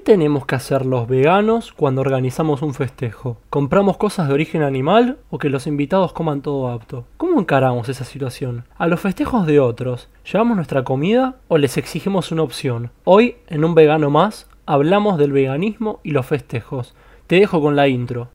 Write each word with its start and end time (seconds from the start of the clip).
¿Qué 0.00 0.12
tenemos 0.14 0.46
que 0.46 0.54
hacer 0.54 0.86
los 0.86 1.06
veganos 1.06 1.74
cuando 1.74 2.00
organizamos 2.00 2.62
un 2.62 2.72
festejo? 2.72 3.36
¿Compramos 3.50 3.98
cosas 3.98 4.28
de 4.28 4.32
origen 4.32 4.62
animal 4.62 5.18
o 5.28 5.36
que 5.36 5.50
los 5.50 5.66
invitados 5.66 6.14
coman 6.14 6.40
todo 6.40 6.68
apto? 6.70 7.04
¿Cómo 7.18 7.38
encaramos 7.38 7.86
esa 7.90 8.06
situación? 8.06 8.64
¿A 8.78 8.86
los 8.86 8.98
festejos 8.98 9.46
de 9.46 9.60
otros, 9.60 10.08
llevamos 10.24 10.56
nuestra 10.56 10.84
comida 10.84 11.36
o 11.48 11.58
les 11.58 11.76
exigimos 11.76 12.32
una 12.32 12.44
opción? 12.44 12.90
Hoy, 13.04 13.36
en 13.48 13.62
un 13.62 13.74
vegano 13.74 14.08
más, 14.08 14.48
hablamos 14.64 15.18
del 15.18 15.32
veganismo 15.32 16.00
y 16.02 16.12
los 16.12 16.24
festejos. 16.24 16.94
Te 17.26 17.36
dejo 17.36 17.60
con 17.60 17.76
la 17.76 17.86
intro. 17.86 18.30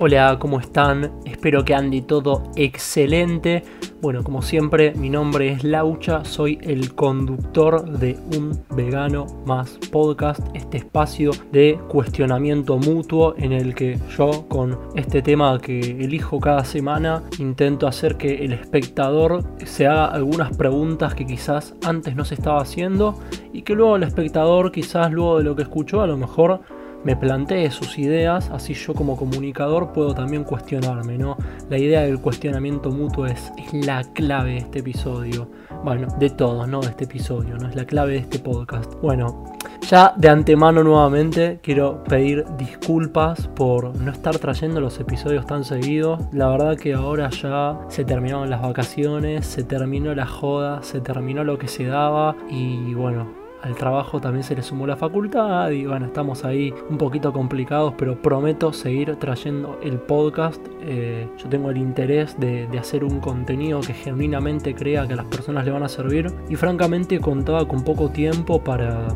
Hola, 0.00 0.36
¿cómo 0.38 0.60
están? 0.60 1.10
Espero 1.24 1.64
que 1.64 1.74
ande 1.74 2.02
todo 2.02 2.44
excelente. 2.54 3.64
Bueno, 4.00 4.22
como 4.22 4.42
siempre, 4.42 4.94
mi 4.94 5.10
nombre 5.10 5.50
es 5.50 5.64
Laucha, 5.64 6.24
soy 6.24 6.56
el 6.62 6.94
conductor 6.94 7.98
de 7.98 8.16
Un 8.36 8.62
Vegano 8.76 9.26
Más 9.44 9.76
Podcast, 9.90 10.38
este 10.54 10.76
espacio 10.76 11.32
de 11.50 11.80
cuestionamiento 11.88 12.78
mutuo 12.78 13.34
en 13.38 13.52
el 13.52 13.74
que 13.74 13.98
yo, 14.16 14.46
con 14.46 14.78
este 14.94 15.20
tema 15.20 15.58
que 15.58 15.80
elijo 15.80 16.38
cada 16.38 16.64
semana, 16.64 17.24
intento 17.40 17.88
hacer 17.88 18.16
que 18.16 18.44
el 18.44 18.52
espectador 18.52 19.42
se 19.64 19.88
haga 19.88 20.04
algunas 20.04 20.56
preguntas 20.56 21.16
que 21.16 21.26
quizás 21.26 21.74
antes 21.84 22.14
no 22.14 22.24
se 22.24 22.36
estaba 22.36 22.60
haciendo 22.60 23.18
y 23.52 23.62
que 23.62 23.74
luego 23.74 23.96
el 23.96 24.04
espectador, 24.04 24.70
quizás 24.70 25.10
luego 25.10 25.38
de 25.38 25.42
lo 25.44 25.56
que 25.56 25.62
escuchó, 25.62 26.02
a 26.02 26.06
lo 26.06 26.16
mejor 26.16 26.60
me 27.04 27.16
plantee 27.16 27.70
sus 27.70 27.98
ideas, 27.98 28.50
así 28.50 28.74
yo 28.74 28.94
como 28.94 29.16
comunicador 29.16 29.92
puedo 29.92 30.14
también 30.14 30.44
cuestionarme, 30.44 31.18
¿no? 31.18 31.36
La 31.70 31.78
idea 31.78 32.02
del 32.02 32.20
cuestionamiento 32.20 32.90
mutuo 32.90 33.26
es, 33.26 33.52
es 33.56 33.72
la 33.86 34.02
clave 34.12 34.52
de 34.52 34.58
este 34.58 34.78
episodio. 34.80 35.48
Bueno, 35.84 36.08
de 36.18 36.30
todos, 36.30 36.68
¿no? 36.68 36.80
De 36.80 36.88
este 36.88 37.04
episodio, 37.04 37.56
¿no? 37.56 37.68
Es 37.68 37.76
la 37.76 37.84
clave 37.84 38.12
de 38.12 38.18
este 38.18 38.38
podcast. 38.38 38.94
Bueno, 39.00 39.54
ya 39.88 40.12
de 40.16 40.28
antemano 40.28 40.82
nuevamente 40.82 41.60
quiero 41.62 42.04
pedir 42.04 42.44
disculpas 42.58 43.48
por 43.48 43.96
no 43.96 44.12
estar 44.12 44.36
trayendo 44.38 44.80
los 44.80 45.00
episodios 45.00 45.46
tan 45.46 45.64
seguidos. 45.64 46.20
La 46.32 46.48
verdad 46.48 46.76
que 46.76 46.92
ahora 46.92 47.30
ya 47.30 47.78
se 47.88 48.04
terminaron 48.04 48.50
las 48.50 48.60
vacaciones, 48.60 49.46
se 49.46 49.62
terminó 49.62 50.14
la 50.14 50.26
joda, 50.26 50.82
se 50.82 51.00
terminó 51.00 51.42
lo 51.42 51.58
que 51.58 51.68
se 51.68 51.86
daba 51.86 52.36
y 52.50 52.92
bueno, 52.92 53.37
al 53.62 53.74
trabajo 53.74 54.20
también 54.20 54.44
se 54.44 54.54
le 54.54 54.62
sumó 54.62 54.86
la 54.86 54.96
facultad 54.96 55.70
y 55.70 55.84
bueno, 55.84 56.06
estamos 56.06 56.44
ahí 56.44 56.72
un 56.88 56.96
poquito 56.96 57.32
complicados, 57.32 57.94
pero 57.98 58.20
prometo 58.20 58.72
seguir 58.72 59.16
trayendo 59.16 59.80
el 59.82 59.98
podcast. 59.98 60.64
Eh, 60.82 61.28
yo 61.36 61.48
tengo 61.48 61.70
el 61.70 61.76
interés 61.76 62.38
de, 62.38 62.68
hacer 62.78 63.02
un 63.02 63.18
contenido 63.18 63.80
que 63.80 63.92
genuinamente 63.92 64.74
crea 64.74 65.06
que 65.08 65.14
a 65.14 65.16
las 65.16 65.26
personas 65.26 65.64
le 65.64 65.72
van 65.72 65.82
a 65.82 65.88
servir 65.88 66.32
y 66.48 66.54
francamente 66.54 67.18
contaba 67.18 67.66
con 67.66 67.82
poco 67.82 68.10
tiempo 68.10 68.62
para, 68.62 69.08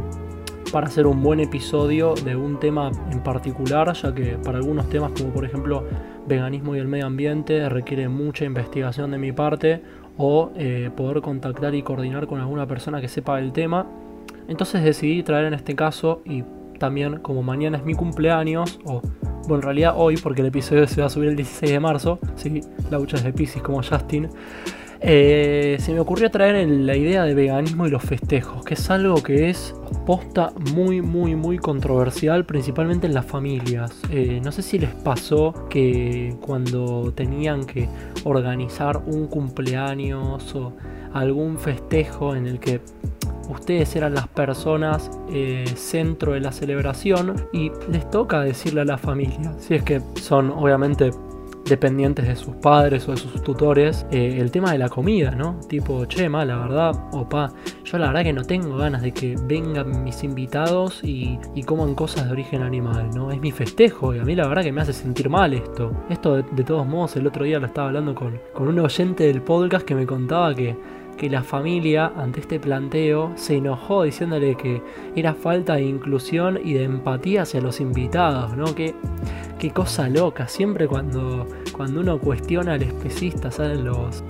para 0.73 0.89
hacer 0.89 1.07
un 1.07 1.23
buen 1.23 1.39
episodio 1.39 2.15
de 2.15 2.35
un 2.35 2.59
tema 2.59 2.91
en 3.13 3.21
particular, 3.21 3.93
ya 3.93 4.13
que 4.13 4.37
para 4.43 4.59
algunos 4.59 4.89
temas 4.89 5.13
como 5.13 5.33
por 5.33 5.45
ejemplo 5.45 5.85
veganismo 6.27 6.75
y 6.75 6.81
el 6.81 6.89
medio 6.89 7.07
ambiente 7.07 7.69
requiere 7.69 8.09
mucha 8.09 8.45
investigación 8.45 9.13
de 9.13 9.19
mi 9.19 9.31
parte 9.31 9.83
o 10.17 10.51
eh, 10.57 10.91
poder 10.97 11.21
contactar 11.23 11.77
y 11.77 11.83
coordinar 11.83 12.27
con 12.27 12.41
alguna 12.41 12.67
persona 12.67 13.01
que 13.01 13.09
sepa 13.09 13.39
el 13.39 13.53
tema 13.53 13.87
entonces 14.49 14.83
decidí 14.83 15.23
traer 15.23 15.47
en 15.47 15.55
este 15.55 15.75
caso 15.75 16.23
y 16.25 16.45
también 16.79 17.19
como 17.19 17.43
mañana 17.43 17.79
es 17.79 17.85
mi 17.85 17.95
cumpleaños, 17.95 18.81
o 18.85 19.01
bueno, 19.49 19.57
en 19.57 19.63
realidad 19.63 19.95
hoy, 19.97 20.17
porque 20.17 20.41
el 20.41 20.49
episodio 20.49 20.87
se 20.87 21.01
va 21.01 21.07
a 21.07 21.11
subir 21.11 21.29
el 21.29 21.37
16 21.37 21.73
de 21.73 21.81
marzo, 21.81 22.19
sí, 22.35 22.61
la 22.91 22.99
hucha 22.99 23.17
es 23.17 23.25
de 23.25 23.33
Pisces 23.33 23.63
como 23.63 23.83
Justin, 23.83 24.29
eh, 25.05 25.79
se 25.81 25.93
me 25.93 25.99
ocurrió 25.99 26.31
traer 26.31 26.69
la 26.69 26.97
idea 26.97 27.25
de 27.25 27.35
veganismo 27.35 27.89
y 27.89 27.91
los 27.91 28.05
festejos, 28.05 28.65
que 28.65 28.75
es 28.75 28.89
algo 28.89 29.21
que 29.21 29.51
es 29.51 29.75
posta 30.07 30.53
muy, 30.75 31.03
muy, 31.03 31.35
muy 31.35 31.59
controversial, 31.59 32.45
principalmente 32.45 33.09
en 33.09 33.15
las 33.15 33.27
familias. 33.27 34.01
Eh, 34.11 34.41
no 34.45 34.53
sé 34.53 34.63
si 34.63 34.79
les 34.79 34.95
pasó 34.95 35.67
que 35.69 36.37
cuando 36.41 37.13
tenían 37.17 37.65
que 37.65 37.89
organizar 38.23 39.03
un 39.07 39.27
cumpleaños 39.27 40.55
o 40.55 40.73
algún 41.13 41.59
festejo 41.59 42.37
en 42.37 42.47
el 42.47 42.61
que 42.61 42.81
ustedes 43.49 43.95
eran 43.97 44.15
las 44.15 44.29
personas 44.29 45.11
eh, 45.31 45.65
centro 45.75 46.33
de 46.33 46.41
la 46.41 46.53
celebración 46.53 47.49
y 47.53 47.71
les 47.91 48.09
toca 48.11 48.41
decirle 48.41 48.83
a 48.83 48.85
la 48.85 48.99
familia, 48.99 49.55
si 49.59 49.75
es 49.75 49.83
que 49.83 50.01
son 50.21 50.51
obviamente 50.51 51.11
dependientes 51.65 52.27
de 52.27 52.37
sus 52.37 52.55
padres 52.57 53.09
o 53.09 53.13
de 53.13 53.19
sus 53.19 53.43
tutores, 53.43 54.07
eh, 54.11 54.39
el 54.41 54.51
tema 54.51 54.73
de 54.73 54.79
la 54.79 54.89
comida, 54.89 55.31
¿no? 55.33 55.61
Tipo, 55.69 56.05
che, 56.07 56.29
ma, 56.29 56.45
la 56.45 56.57
verdad, 56.57 56.93
opa, 57.13 57.53
yo 57.85 57.99
la 57.99 58.09
verdad 58.09 58.25
que 58.25 58.33
no 58.33 58.45
tengo 58.45 58.77
ganas 58.77 59.03
de 59.03 59.13
que 59.13 59.37
vengan 59.45 60.03
mis 60.03 60.25
invitados 60.25 61.01
y, 61.03 61.39
coman 61.65 61.95
cosas 61.95 62.27
de 62.27 62.33
origen 62.33 62.63
animal, 62.63 63.11
¿no? 63.15 63.31
Es 63.31 63.41
mi 63.41 63.53
festejo 63.53 64.15
y 64.15 64.19
a 64.19 64.25
mí 64.25 64.35
la 64.35 64.49
verdad 64.49 64.63
que 64.63 64.73
me 64.73 64.81
hace 64.81 64.93
sentir 64.93 65.31
mal 65.31 65.55
esto. 65.55 65.93
Esto 66.11 66.43
de, 66.43 66.65
todos 66.65 66.87
modos, 66.87 67.17
el 67.17 67.27
otro 67.27 67.45
día 67.45 67.59
lo 67.61 67.67
estaba 67.67 67.89
hablando 67.89 68.15
con, 68.15 68.39
con 68.53 68.69
un 68.69 68.79
oyente 68.81 69.25
del 69.25 69.41
podcast 69.41 69.87
que 69.87 69.95
me 69.95 70.07
contaba 70.07 70.55
que 70.55 70.77
que 71.23 71.31
la 71.31 71.45
familia 71.45 72.13
ante 72.17 72.41
este 72.41 72.59
planteo 72.59 73.31
se 73.37 73.55
enojó 73.55 74.03
diciéndole 74.03 74.57
que 74.57 74.83
era 75.15 75.35
falta 75.35 75.77
de 75.77 75.85
inclusión 75.85 76.59
y 76.65 76.73
de 76.73 76.83
empatía 76.83 77.43
hacia 77.43 77.61
los 77.61 77.81
invitados, 77.81 78.57
¿no? 78.57 78.75
Qué, 78.75 78.93
qué 79.61 79.71
cosa 79.71 80.09
loca, 80.09 80.49
siempre 80.49 80.89
cuando, 80.89 81.47
cuando 81.71 82.01
uno 82.01 82.19
cuestiona 82.19 82.73
al 82.73 82.83
especista 82.83 83.53
salen 83.53 83.85
los, 83.85 84.25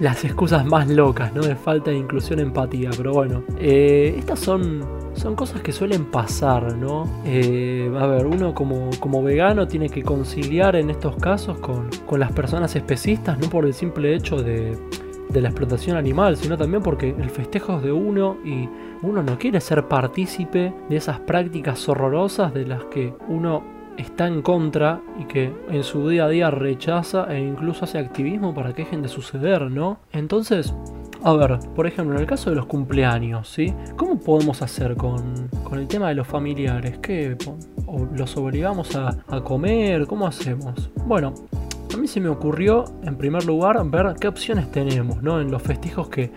las 0.00 0.24
excusas 0.24 0.64
más 0.64 0.88
locas, 0.88 1.34
¿no? 1.34 1.42
De 1.42 1.54
falta 1.54 1.90
de 1.90 1.98
inclusión, 1.98 2.40
empatía, 2.40 2.88
pero 2.96 3.12
bueno, 3.12 3.42
eh, 3.58 4.14
estas 4.16 4.38
son, 4.40 4.82
son 5.12 5.36
cosas 5.36 5.60
que 5.60 5.72
suelen 5.72 6.06
pasar, 6.06 6.78
¿no? 6.78 7.04
Eh, 7.26 7.92
a 7.94 8.06
ver, 8.06 8.24
uno 8.24 8.54
como, 8.54 8.88
como 9.00 9.22
vegano 9.22 9.68
tiene 9.68 9.90
que 9.90 10.02
conciliar 10.02 10.76
en 10.76 10.88
estos 10.88 11.14
casos 11.16 11.58
con, 11.58 11.90
con 12.06 12.18
las 12.18 12.32
personas 12.32 12.74
especistas, 12.74 13.38
no 13.38 13.50
por 13.50 13.66
el 13.66 13.74
simple 13.74 14.14
hecho 14.14 14.42
de 14.42 14.78
de 15.28 15.40
la 15.40 15.48
explotación 15.48 15.96
animal, 15.96 16.36
sino 16.36 16.56
también 16.56 16.82
porque 16.82 17.10
el 17.10 17.30
festejo 17.30 17.76
es 17.76 17.82
de 17.82 17.92
uno 17.92 18.38
y 18.44 18.68
uno 19.02 19.22
no 19.22 19.38
quiere 19.38 19.60
ser 19.60 19.86
partícipe 19.86 20.72
de 20.88 20.96
esas 20.96 21.20
prácticas 21.20 21.88
horrorosas 21.88 22.52
de 22.54 22.66
las 22.66 22.84
que 22.84 23.14
uno 23.28 23.62
está 23.96 24.26
en 24.26 24.42
contra 24.42 25.00
y 25.18 25.24
que 25.24 25.52
en 25.70 25.82
su 25.82 26.08
día 26.08 26.26
a 26.26 26.28
día 26.28 26.50
rechaza 26.50 27.26
e 27.34 27.40
incluso 27.40 27.84
hace 27.84 27.98
activismo 27.98 28.54
para 28.54 28.72
que 28.72 28.84
dejen 28.84 29.02
de 29.02 29.08
suceder, 29.08 29.70
¿no? 29.70 29.98
Entonces, 30.12 30.72
a 31.24 31.32
ver, 31.32 31.58
por 31.74 31.86
ejemplo, 31.86 32.14
en 32.14 32.20
el 32.20 32.26
caso 32.26 32.50
de 32.50 32.56
los 32.56 32.66
cumpleaños, 32.66 33.48
¿sí? 33.48 33.74
¿Cómo 33.96 34.18
podemos 34.20 34.62
hacer 34.62 34.96
con, 34.96 35.48
con 35.64 35.78
el 35.78 35.88
tema 35.88 36.08
de 36.08 36.14
los 36.14 36.28
familiares? 36.28 36.98
¿Qué? 36.98 37.36
¿Los 38.14 38.36
obligamos 38.36 38.94
a, 38.94 39.16
a 39.26 39.40
comer? 39.40 40.06
¿Cómo 40.06 40.26
hacemos? 40.26 40.90
Bueno, 41.04 41.34
a 41.94 41.96
mí 41.96 42.06
se 42.06 42.20
me 42.20 42.28
ocurrió, 42.28 42.84
en 43.02 43.16
primer 43.16 43.44
lugar, 43.44 43.78
ver 43.90 44.14
qué 44.20 44.28
opciones 44.28 44.70
tenemos 44.70 45.22
¿no? 45.22 45.40
en 45.40 45.50
los 45.50 45.62
festejos 45.62 46.08
que, 46.08 46.30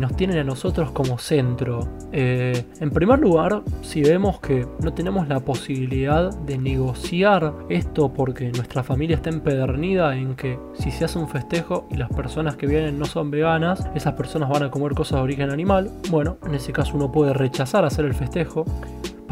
nos 0.00 0.16
tienen 0.16 0.38
a 0.38 0.44
nosotros 0.44 0.90
como 0.92 1.18
centro. 1.18 1.86
Eh, 2.12 2.64
en 2.80 2.90
primer 2.92 3.18
lugar, 3.18 3.62
si 3.82 4.02
vemos 4.02 4.40
que 4.40 4.66
no 4.82 4.94
tenemos 4.94 5.28
la 5.28 5.40
posibilidad 5.40 6.34
de 6.34 6.56
negociar 6.56 7.52
esto 7.68 8.10
porque 8.10 8.50
nuestra 8.52 8.82
familia 8.82 9.16
está 9.16 9.28
empedernida 9.28 10.16
en 10.16 10.34
que 10.34 10.58
si 10.72 10.90
se 10.90 11.04
hace 11.04 11.18
un 11.18 11.28
festejo 11.28 11.86
y 11.90 11.98
las 11.98 12.08
personas 12.08 12.56
que 12.56 12.66
vienen 12.66 12.98
no 12.98 13.04
son 13.04 13.30
veganas, 13.30 13.86
esas 13.94 14.14
personas 14.14 14.48
van 14.48 14.62
a 14.62 14.70
comer 14.70 14.94
cosas 14.94 15.18
de 15.18 15.24
origen 15.24 15.50
animal, 15.50 15.90
bueno, 16.10 16.38
en 16.46 16.54
ese 16.54 16.72
caso 16.72 16.96
uno 16.96 17.12
puede 17.12 17.34
rechazar 17.34 17.84
hacer 17.84 18.06
el 18.06 18.14
festejo 18.14 18.64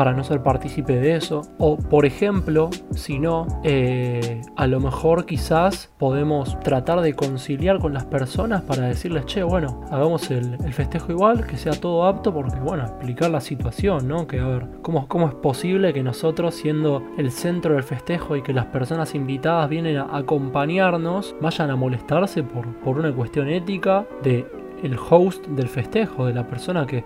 para 0.01 0.15
no 0.15 0.25
ser 0.25 0.43
partícipe 0.43 0.99
de 0.99 1.17
eso. 1.17 1.43
O 1.59 1.77
por 1.77 2.07
ejemplo, 2.07 2.71
si 2.95 3.19
no, 3.19 3.47
eh, 3.65 4.41
a 4.57 4.67
lo 4.67 4.81
mejor 4.81 5.27
quizás 5.27 5.93
podemos 5.99 6.59
tratar 6.61 7.03
de 7.03 7.13
conciliar 7.13 7.79
con 7.81 7.93
las 7.93 8.07
personas 8.07 8.63
para 8.63 8.85
decirles, 8.85 9.27
che, 9.27 9.43
bueno, 9.43 9.83
hagamos 9.91 10.31
el, 10.31 10.57
festejo 10.73 11.13
igual, 11.13 11.47
que 11.47 11.59
sea 11.59 11.75
todo 11.75 12.07
apto, 12.07 12.33
porque 12.33 12.59
bueno, 12.61 12.85
explicar 12.85 13.29
la 13.29 13.43
situación, 13.43 14.09
¿no? 14.09 14.27
Que 14.27 14.41
a 14.41 14.47
ver, 14.47 14.69
¿cómo, 14.81 15.07
es 15.29 15.35
posible 15.35 15.93
que 15.93 16.03
nosotros, 16.03 16.55
siendo 16.55 17.03
el 17.19 17.31
centro 17.31 17.75
del 17.75 17.83
festejo 17.83 18.37
y 18.37 18.43
que 18.43 18.55
las 18.55 18.65
personas 18.65 19.15
invitadas 19.15 19.69
vienen 19.69 19.99
a 19.99 20.17
acompañarnos, 20.17 21.37
vayan 21.43 21.69
a 21.69 21.77
molestarse 21.77 22.43
por, 22.43 22.75
por 22.77 22.99
una 22.99 23.15
cuestión 23.15 23.51
ética 23.51 24.07
de 24.23 24.47
el 24.83 24.97
host 24.97 25.47
del 25.49 25.69
festejo, 25.69 26.25
de 26.25 26.33
la 26.33 26.47
persona 26.47 26.87
que 26.87 27.05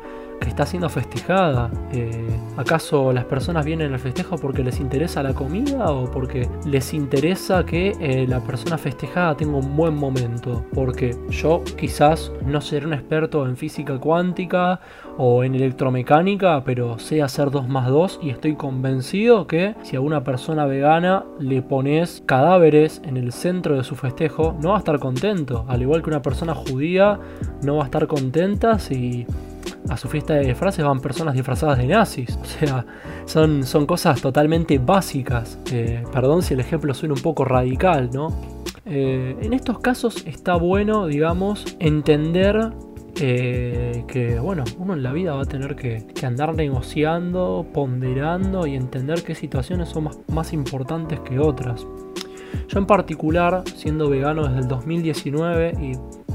está 0.49 0.67
siendo 0.67 0.89
festejada. 0.89 1.71
Eh, 1.93 2.29
¿Acaso 2.57 3.13
las 3.13 3.25
personas 3.25 3.65
vienen 3.65 3.93
al 3.93 3.99
festejo 3.99 4.37
porque 4.37 4.63
les 4.63 4.81
interesa 4.81 5.23
la 5.23 5.35
comida 5.35 5.91
o 5.91 6.11
porque 6.11 6.49
les 6.65 6.95
interesa 6.95 7.65
que 7.65 7.95
eh, 8.01 8.27
la 8.29 8.41
persona 8.41 8.79
festejada 8.79 9.37
tenga 9.37 9.57
un 9.57 9.77
buen 9.77 9.95
momento? 9.95 10.65
Porque 10.75 11.17
yo 11.31 11.63
quizás 11.77 12.33
no 12.47 12.61
seré 12.61 12.87
un 12.87 12.95
experto 12.95 13.47
en 13.47 13.57
física 13.57 13.99
cuántica 13.99 14.81
o 15.17 15.45
en 15.45 15.55
electromecánica, 15.55 16.63
pero 16.65 16.99
sé 16.99 17.23
hacer 17.23 17.51
2 17.51 17.69
más 17.69 17.89
2 17.89 18.21
y 18.23 18.31
estoy 18.31 18.57
convencido 18.57 19.47
que 19.47 19.75
si 19.83 19.97
a 19.97 20.01
una 20.01 20.25
persona 20.25 20.67
vegana 20.67 21.25
le 21.39 21.63
pones 21.63 22.23
cadáveres 22.27 23.01
en 23.05 23.17
el 23.17 23.33
centro 23.33 23.77
de 23.77 23.85
su 23.85 23.95
festejo, 23.95 24.57
no 24.61 24.71
va 24.71 24.77
a 24.77 24.79
estar 24.79 24.99
contento. 24.99 25.65
Al 25.69 25.83
igual 25.83 26.03
que 26.03 26.11
una 26.11 26.23
persona 26.23 26.55
judía 26.55 27.19
no 27.63 27.77
va 27.77 27.83
a 27.83 27.87
estar 27.87 28.07
contenta 28.07 28.79
si 28.79 29.27
a 29.89 29.97
su 29.97 30.09
fiesta 30.09 30.35
de 30.35 30.47
disfraces 30.47 30.85
van 30.85 31.01
personas 31.01 31.35
disfrazadas 31.35 31.79
de 31.79 31.87
nazis. 31.87 32.39
O 32.41 32.45
sea, 32.45 32.87
son, 33.27 33.65
son 33.65 33.87
cosas 33.87 34.21
totalmente 34.21 34.79
básicas. 34.79 35.59
Eh, 35.71 36.05
perdón 36.13 36.43
si 36.43 36.55
el 36.55 36.61
ejemplo 36.61 36.95
suena 36.95 37.15
un 37.15 37.23
poco 37.23 37.45
radical, 37.45 38.11
¿no? 38.13 38.29
Eh, 38.87 39.37
en 39.41 39.53
estos 39.53 39.79
casos 39.79 40.25
está 40.27 40.57
bueno, 40.57 41.07
digamos, 41.07 41.65
entender 41.79 42.73
eh, 43.21 44.05
que 44.09 44.41
bueno, 44.41 44.65
uno 44.79 44.95
en 44.95 45.03
la 45.03 45.13
vida 45.13 45.35
va 45.35 45.43
a 45.43 45.47
tener 45.47 45.77
que, 45.77 46.05
andar 46.25 46.55
negociando, 46.55 47.67
ponderando 47.73 48.67
y 48.67 48.75
entender 48.75 49.23
qué 49.23 49.35
situaciones 49.35 49.89
son 49.89 50.05
más, 50.05 50.19
más, 50.29 50.53
importantes 50.53 51.21
que 51.21 51.39
otras. 51.39 51.87
Yo 52.69 52.79
en 52.79 52.87
particular, 52.87 53.63
siendo 53.77 54.09
vegano 54.09 54.47
desde 54.47 54.61
el 54.61 54.69
2019 54.69 55.75
y 55.81 55.93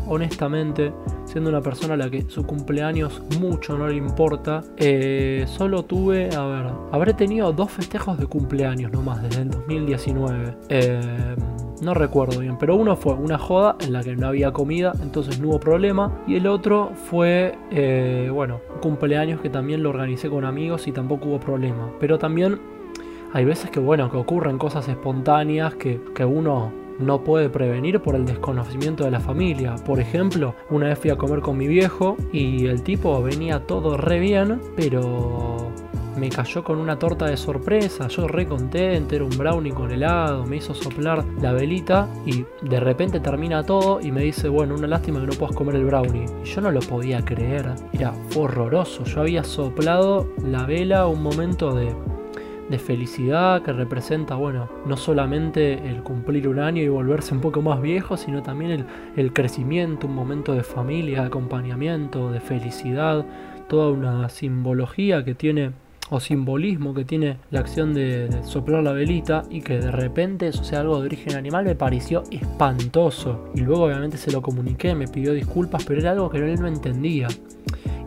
honestamente, 0.08 0.94
siendo 1.30 1.52
una 1.52 1.62
persona 1.62 1.94
a 1.94 1.98
la 1.98 2.10
que 2.10 2.24
su 2.28 2.44
cumpleaños 2.44 3.22
mucho 3.40 3.78
no 3.78 3.88
le 3.88 3.96
importa, 3.96 4.64
eh, 4.78 5.46
solo 5.48 5.84
tuve, 5.84 6.36
a 6.36 6.46
ver, 6.48 6.66
habré 6.92 7.14
tenido 7.14 7.54
dos 7.54 7.70
festejos 7.72 8.18
de 8.18 8.26
cumpleaños 8.26 8.92
nomás 8.92 9.22
desde 9.22 9.44
el 9.44 9.52
2019. 9.52 10.56
Eh, 10.70 11.36
no 11.84 11.94
recuerdo 11.94 12.40
bien, 12.40 12.58
pero 12.58 12.76
uno 12.76 12.96
fue 12.96 13.14
una 13.14 13.38
joda 13.38 13.76
en 13.80 13.94
la 13.94 14.04
que 14.04 14.16
no 14.16 14.28
había 14.28 14.52
comida, 14.52 14.94
entonces 15.04 15.40
no 15.40 15.50
hubo 15.50 15.60
problema. 15.60 16.12
Y 16.26 16.36
el 16.36 16.48
otro 16.48 16.92
fue, 16.96 17.56
eh, 17.70 18.32
bueno, 18.34 18.62
un 18.74 18.82
cumpleaños 18.82 19.40
que 19.40 19.52
también 19.52 19.84
lo 19.84 19.92
organicé 19.92 20.30
con 20.30 20.46
amigos 20.46 20.88
y 20.88 20.92
tampoco 20.92 21.30
hubo 21.30 21.40
problema. 21.40 21.92
Pero 22.00 22.18
también 22.18 22.60
hay 23.34 23.46
veces 23.46 23.70
que, 23.70 23.80
bueno, 23.80 24.10
que 24.10 24.18
ocurren 24.18 24.58
cosas 24.58 24.88
espontáneas 24.88 25.76
que, 25.76 26.02
que 26.16 26.26
uno 26.26 26.89
no 27.00 27.24
puede 27.24 27.50
prevenir 27.50 28.02
por 28.02 28.16
el 28.16 28.26
desconocimiento 28.26 29.04
de 29.04 29.12
la 29.12 29.20
familia. 29.20 29.76
Por 29.86 30.00
ejemplo, 30.00 30.56
una 30.70 30.88
vez 30.88 31.00
fui 31.00 31.10
a 31.10 31.18
comer 31.18 31.42
con 31.42 31.58
mi 31.58 31.68
viejo 31.68 32.18
y 32.32 32.68
el 32.68 32.84
tipo 32.84 33.22
venía 33.24 33.66
todo 33.66 33.98
re 33.98 34.20
bien, 34.20 34.62
pero 34.76 35.72
me 36.20 36.30
cayó 36.30 36.64
con 36.64 36.78
una 36.78 37.00
torta 37.00 37.26
de 37.26 37.38
sorpresa, 37.38 38.08
yo 38.10 38.28
re 38.28 38.46
contento, 38.46 39.16
era 39.16 39.24
un 39.24 39.38
brownie 39.38 39.72
con 39.72 39.92
helado, 39.92 40.46
me 40.46 40.58
hizo 40.58 40.74
soplar 40.74 41.24
la 41.42 41.54
velita 41.54 42.10
y 42.26 42.46
de 42.62 42.80
repente 42.80 43.20
termina 43.20 43.64
todo 43.64 44.02
y 44.02 44.12
me 44.12 44.22
dice, 44.22 44.50
bueno, 44.50 44.76
una 44.76 44.88
lástima 44.88 45.22
que 45.22 45.28
no 45.28 45.34
puedas 45.34 45.56
comer 45.56 45.76
el 45.76 45.86
brownie. 45.86 46.26
Y 46.44 46.48
yo 46.48 46.62
no 46.62 46.72
lo 46.72 46.82
podía 46.82 47.24
creer, 47.24 47.74
era 47.94 48.14
horroroso, 48.36 49.06
yo 49.06 49.22
había 49.22 49.44
soplado 49.44 50.28
la 50.44 50.66
vela 50.66 51.08
un 51.08 51.24
momento 51.24 51.74
de 51.74 51.96
de 52.70 52.80
felicidad 52.80 53.62
que 53.64 53.74
representa, 53.74 54.36
bueno, 54.36 54.70
no 54.86 54.96
solamente 54.96 55.74
el 55.90 56.04
cumplir 56.04 56.48
un 56.48 56.60
año 56.60 56.82
y 56.82 56.88
volverse 56.88 57.34
un 57.34 57.42
poco 57.42 57.62
más 57.62 57.82
viejo, 57.82 58.18
sino 58.18 58.44
también 58.44 58.72
el, 58.72 58.86
el 59.16 59.34
crecimiento, 59.34 60.08
un 60.08 60.16
momento 60.16 60.54
de 60.54 60.64
familia, 60.64 61.22
de 61.22 61.28
acompañamiento, 61.28 62.32
de 62.32 62.40
felicidad, 62.40 63.26
toda 63.68 63.92
una 63.92 64.30
simbología 64.30 65.24
que 65.24 65.36
tiene 65.36 65.72
o 66.10 66.20
simbolismo 66.20 66.94
que 66.94 67.06
tiene 67.06 67.38
la 67.52 67.60
acción 67.60 67.94
de, 67.94 68.30
soplar 68.44 68.84
la 68.84 68.92
velita 68.92 69.44
y 69.50 69.62
que 69.62 69.80
de 69.80 69.92
repente 69.92 70.48
eso 70.48 70.64
sea 70.64 70.82
algo 70.82 71.00
de 71.00 71.06
origen 71.06 71.36
animal 71.36 71.66
me 71.66 71.76
pareció 71.76 72.24
espantoso. 72.32 73.50
Y 73.54 73.62
luego 73.62 73.86
obviamente 73.86 74.18
se 74.18 74.32
lo 74.32 74.42
comuniqué, 74.42 74.96
me 74.96 75.08
pidió 75.08 75.34
disculpas, 75.34 75.84
pero 75.86 76.02
era 76.02 76.12
algo 76.12 76.30
que 76.30 76.38
él 76.38 76.60
no 76.60 76.68
entendía. 76.68 77.28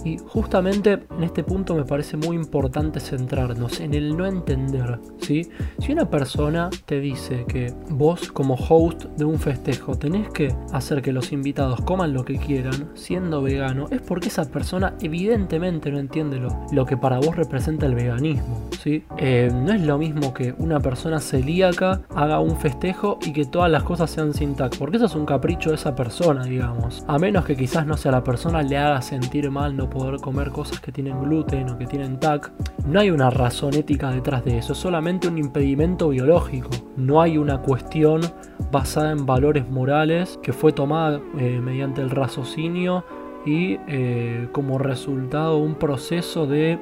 Y 0.04 0.18
justamente 0.18 1.00
en 1.16 1.24
este 1.24 1.44
punto 1.44 1.74
me 1.74 1.84
parece 1.84 2.16
muy 2.16 2.36
importante 2.36 3.00
centrarnos 3.00 3.80
en 3.80 3.94
el 3.94 4.16
no 4.16 4.26
entender, 4.26 4.98
¿sí? 5.20 5.48
Si 5.78 5.92
una 5.92 6.10
persona 6.10 6.70
te 6.86 7.00
dice 7.00 7.44
que 7.46 7.72
vos 7.90 8.32
como 8.32 8.54
host 8.54 9.04
de 9.16 9.24
un 9.24 9.38
festejo 9.38 9.96
tenés 9.96 10.28
que 10.30 10.54
hacer 10.72 11.02
que 11.02 11.12
los 11.12 11.32
invitados 11.32 11.80
coman 11.82 12.12
lo 12.12 12.24
que 12.24 12.36
quieran, 12.36 12.90
siendo 12.94 13.42
vegano, 13.42 13.86
es 13.90 14.00
porque 14.00 14.28
esa 14.28 14.44
persona 14.50 14.94
evidentemente 15.00 15.90
no 15.90 15.98
entiende 15.98 16.38
lo, 16.38 16.66
lo 16.72 16.84
que 16.84 16.96
para 16.96 17.18
vos 17.18 17.36
representa 17.36 17.86
el 17.86 17.94
veganismo, 17.94 18.68
¿sí? 18.82 19.04
Eh, 19.18 19.50
no 19.52 19.72
es 19.72 19.82
lo 19.82 19.98
mismo 19.98 20.34
que 20.34 20.54
una 20.58 20.80
persona 20.80 21.20
celíaca 21.20 22.02
haga 22.14 22.40
un 22.40 22.56
festejo 22.56 23.18
y 23.22 23.32
que 23.32 23.44
todas 23.44 23.70
las 23.70 23.82
cosas 23.82 24.10
sean 24.10 24.34
sin 24.34 24.54
tac, 24.54 24.76
porque 24.78 24.96
eso 24.96 25.06
es 25.06 25.14
un 25.14 25.26
capricho 25.26 25.70
de 25.70 25.76
esa 25.76 25.94
persona, 25.94 26.44
digamos. 26.44 27.04
A 27.06 27.18
menos 27.18 27.44
que 27.44 27.56
quizás 27.56 27.86
no 27.86 27.96
sea 27.96 28.12
la 28.12 28.24
persona 28.24 28.62
le 28.62 28.76
haga 28.78 29.00
sentir 29.02 29.50
mal 29.50 29.76
no 29.76 29.88
poder 29.92 30.20
comer 30.20 30.50
cosas 30.50 30.80
que 30.80 30.90
tienen 30.90 31.22
gluten 31.22 31.68
o 31.70 31.78
que 31.78 31.86
tienen 31.86 32.18
TAC. 32.18 32.50
No 32.86 33.00
hay 33.00 33.10
una 33.10 33.30
razón 33.30 33.74
ética 33.74 34.10
detrás 34.10 34.44
de 34.44 34.58
eso, 34.58 34.72
es 34.72 34.78
solamente 34.78 35.28
un 35.28 35.38
impedimento 35.38 36.08
biológico. 36.08 36.70
No 36.96 37.20
hay 37.20 37.38
una 37.38 37.58
cuestión 37.58 38.22
basada 38.70 39.12
en 39.12 39.26
valores 39.26 39.68
morales 39.68 40.38
que 40.42 40.52
fue 40.52 40.72
tomada 40.72 41.20
eh, 41.38 41.60
mediante 41.62 42.00
el 42.00 42.10
raciocinio 42.10 43.04
y 43.44 43.78
eh, 43.88 44.48
como 44.52 44.78
resultado 44.78 45.58
un 45.58 45.74
proceso 45.74 46.46
de 46.46 46.78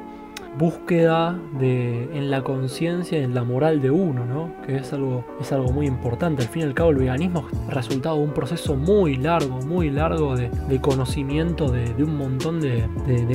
búsqueda 0.58 1.38
de, 1.58 2.04
en 2.16 2.30
la 2.30 2.42
conciencia 2.42 3.18
en 3.18 3.34
la 3.34 3.44
moral 3.44 3.80
de 3.80 3.90
uno, 3.90 4.24
¿no? 4.24 4.52
que 4.66 4.76
es 4.76 4.92
algo, 4.92 5.24
es 5.40 5.52
algo 5.52 5.72
muy 5.72 5.86
importante. 5.86 6.42
Al 6.42 6.48
fin 6.48 6.62
y 6.62 6.64
al 6.66 6.74
cabo 6.74 6.90
el 6.90 6.96
veganismo 6.96 7.46
es 7.68 7.74
resultado 7.74 8.16
de 8.16 8.24
un 8.24 8.32
proceso 8.32 8.76
muy 8.76 9.16
largo, 9.16 9.60
muy 9.62 9.90
largo 9.90 10.36
de, 10.36 10.50
conocimiento 10.80 11.70
de, 11.70 12.02
un 12.02 12.16
montón 12.16 12.60
de, 12.60 12.88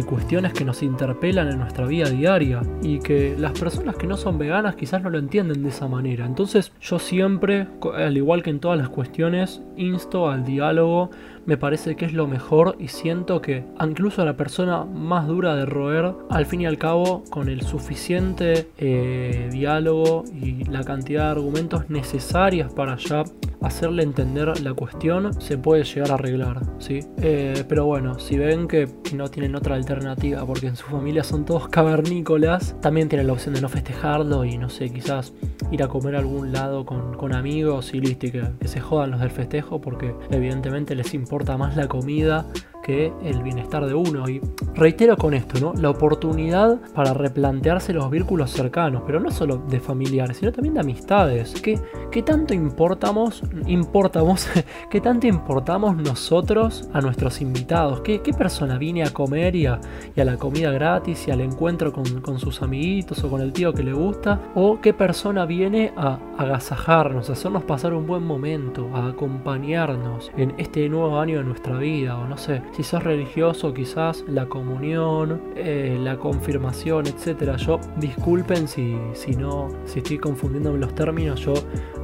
cuestiones 0.05 0.53
que 0.53 0.65
nos 0.65 0.83
interpelan 0.83 1.49
en 1.49 1.59
nuestra 1.59 1.85
vida 1.85 2.09
diaria 2.09 2.61
y 2.81 2.99
que 2.99 3.35
las 3.37 3.57
personas 3.57 3.95
que 3.95 4.07
no 4.07 4.17
son 4.17 4.37
veganas 4.37 4.75
quizás 4.75 5.01
no 5.01 5.09
lo 5.09 5.17
entienden 5.17 5.63
de 5.63 5.69
esa 5.69 5.87
manera. 5.87 6.25
Entonces 6.25 6.71
yo 6.81 6.99
siempre, 6.99 7.67
al 7.95 8.17
igual 8.17 8.43
que 8.43 8.49
en 8.49 8.59
todas 8.59 8.77
las 8.77 8.89
cuestiones, 8.89 9.61
insto 9.77 10.29
al 10.29 10.45
diálogo 10.45 11.09
me 11.45 11.57
parece 11.57 11.95
que 11.95 12.05
es 12.05 12.13
lo 12.13 12.27
mejor 12.27 12.75
y 12.79 12.87
siento 12.87 13.41
que 13.41 13.63
incluso 13.81 14.21
a 14.21 14.25
la 14.25 14.37
persona 14.37 14.83
más 14.83 15.27
dura 15.27 15.55
de 15.55 15.65
roer, 15.65 16.13
al 16.29 16.45
fin 16.45 16.61
y 16.61 16.65
al 16.65 16.77
cabo, 16.77 17.23
con 17.29 17.49
el 17.49 17.61
suficiente 17.61 18.67
eh, 18.77 19.49
diálogo 19.51 20.23
y 20.33 20.63
la 20.65 20.83
cantidad 20.83 21.25
de 21.25 21.31
argumentos 21.31 21.89
necesarias 21.89 22.73
para 22.73 22.97
ya 22.97 23.23
hacerle 23.61 24.03
entender 24.03 24.61
la 24.61 24.73
cuestión, 24.73 25.33
se 25.41 25.57
puede 25.57 25.83
llegar 25.83 26.11
a 26.11 26.13
arreglar, 26.15 26.61
¿sí? 26.77 26.99
Eh, 27.21 27.63
pero 27.67 27.85
bueno, 27.85 28.19
si 28.19 28.37
ven 28.37 28.67
que 28.67 28.87
no 29.15 29.29
tienen 29.29 29.55
otra 29.55 29.75
alternativa 29.75 30.45
porque 30.45 30.67
en 30.67 30.75
su 30.75 30.85
familia 30.85 31.23
son 31.23 31.45
todos 31.45 31.67
cavernícolas, 31.69 32.75
también 32.81 33.09
tienen 33.09 33.27
la 33.27 33.33
opción 33.33 33.55
de 33.55 33.61
no 33.61 33.69
festejarlo 33.69 34.45
y 34.45 34.57
no 34.57 34.69
sé, 34.69 34.89
quizás 34.91 35.33
ir 35.71 35.83
a 35.83 35.87
comer 35.87 36.15
a 36.15 36.19
algún 36.19 36.51
lado 36.51 36.85
con, 36.85 37.33
amigos 37.33 37.93
y 37.93 37.99
listo, 37.99 38.31
que, 38.31 38.43
que 38.59 38.67
se 38.67 38.79
jodan 38.79 39.11
los 39.11 39.19
del 39.19 39.31
festejo 39.31 39.81
porque 39.81 40.13
evidentemente 40.29 40.95
les 40.95 41.13
importa 41.13 41.57
más 41.57 41.75
la 41.75 41.87
comida 41.87 42.45
que 42.85 43.11
el 43.23 43.41
bienestar 43.41 43.83
de 43.87 43.95
uno. 43.95 44.29
Y 44.29 44.39
reitero 44.75 45.17
con 45.17 45.33
esto, 45.33 45.59
¿no? 45.59 45.73
La 45.73 45.89
oportunidad 45.89 46.79
para 46.93 47.15
replantearse 47.15 47.93
los 47.93 48.11
vínculos 48.11 48.51
cercanos, 48.51 49.01
pero 49.07 49.19
no 49.19 49.31
solo 49.31 49.57
de 49.57 49.79
familiares, 49.79 50.37
sino 50.37 50.51
también 50.51 50.75
de 50.75 50.81
amistades. 50.81 51.59
¿Qué, 51.61 51.79
qué 52.11 52.21
tanto 52.21 52.53
importamos, 52.53 53.41
importamos, 53.65 54.47
qué 54.91 55.01
tanto 55.01 55.25
importamos 55.25 55.97
nosotros 55.97 56.87
a 56.93 57.01
nuestros 57.01 57.41
invitados? 57.41 58.01
¿Qué, 58.01 58.21
qué 58.21 58.33
persona 58.33 58.77
viene 58.77 59.03
a 59.03 59.11
comer 59.11 59.55
y 59.55 59.65
a, 59.65 59.79
la 60.15 60.37
comida 60.37 60.71
gratis 60.71 61.27
y 61.27 61.31
al 61.31 61.41
encuentro 61.41 61.91
con, 61.91 62.39
sus 62.39 62.61
amiguitos 62.61 63.23
o 63.23 63.29
con 63.29 63.41
el 63.41 63.51
tío 63.51 63.73
que 63.73 63.81
le 63.81 63.93
gusta? 63.93 64.39
¿O 64.53 64.79
qué 64.79 64.93
persona 64.93 65.45
viene 65.45 65.91
a 65.97 66.19
agasajarnos, 66.37 67.31
a 67.31 67.33
hacernos 67.33 67.63
pasar 67.63 67.93
un 67.93 68.05
buen 68.05 68.23
momento, 68.23 68.89
a 68.93 69.07
acompañarnos 69.07 70.31
en 70.37 70.53
este 70.59 70.87
nuevo 70.87 71.19
año 71.19 71.39
de 71.39 71.45
nuestra 71.45 71.77
vida? 71.77 72.17
O 72.19 72.27
no 72.27 72.37
sé, 72.37 72.61
si 72.75 72.83
sos 72.83 73.03
religioso, 73.03 73.73
quizás 73.73 74.25
la 74.27 74.47
comunión, 74.47 75.41
eh, 75.55 75.97
la 75.97 76.17
confirmación, 76.17 77.07
etcétera. 77.07 77.55
Yo, 77.55 77.79
disculpen 77.97 78.67
si, 78.67 78.97
si 79.13 79.31
no, 79.31 79.69
si 79.85 79.99
estoy 79.99 80.17
confundiendo 80.17 80.75
los 80.75 80.93
términos, 80.93 81.39
yo 81.39 81.53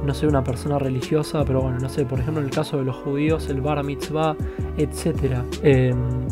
no 0.02 0.14
soy 0.14 0.30
una 0.30 0.42
persona 0.42 0.78
religiosa, 0.78 1.44
pero 1.44 1.60
bueno, 1.60 1.78
no 1.78 1.90
sé, 1.90 2.06
por 2.06 2.20
ejemplo, 2.20 2.40
en 2.40 2.46
el 2.48 2.54
caso 2.54 2.78
de 2.78 2.84
los 2.84 2.96
judíos, 2.96 3.50
el 3.50 3.60
bar 3.60 3.84
mitzvah, 3.84 4.34
etcétera. 4.78 5.44
Em, 5.62 6.26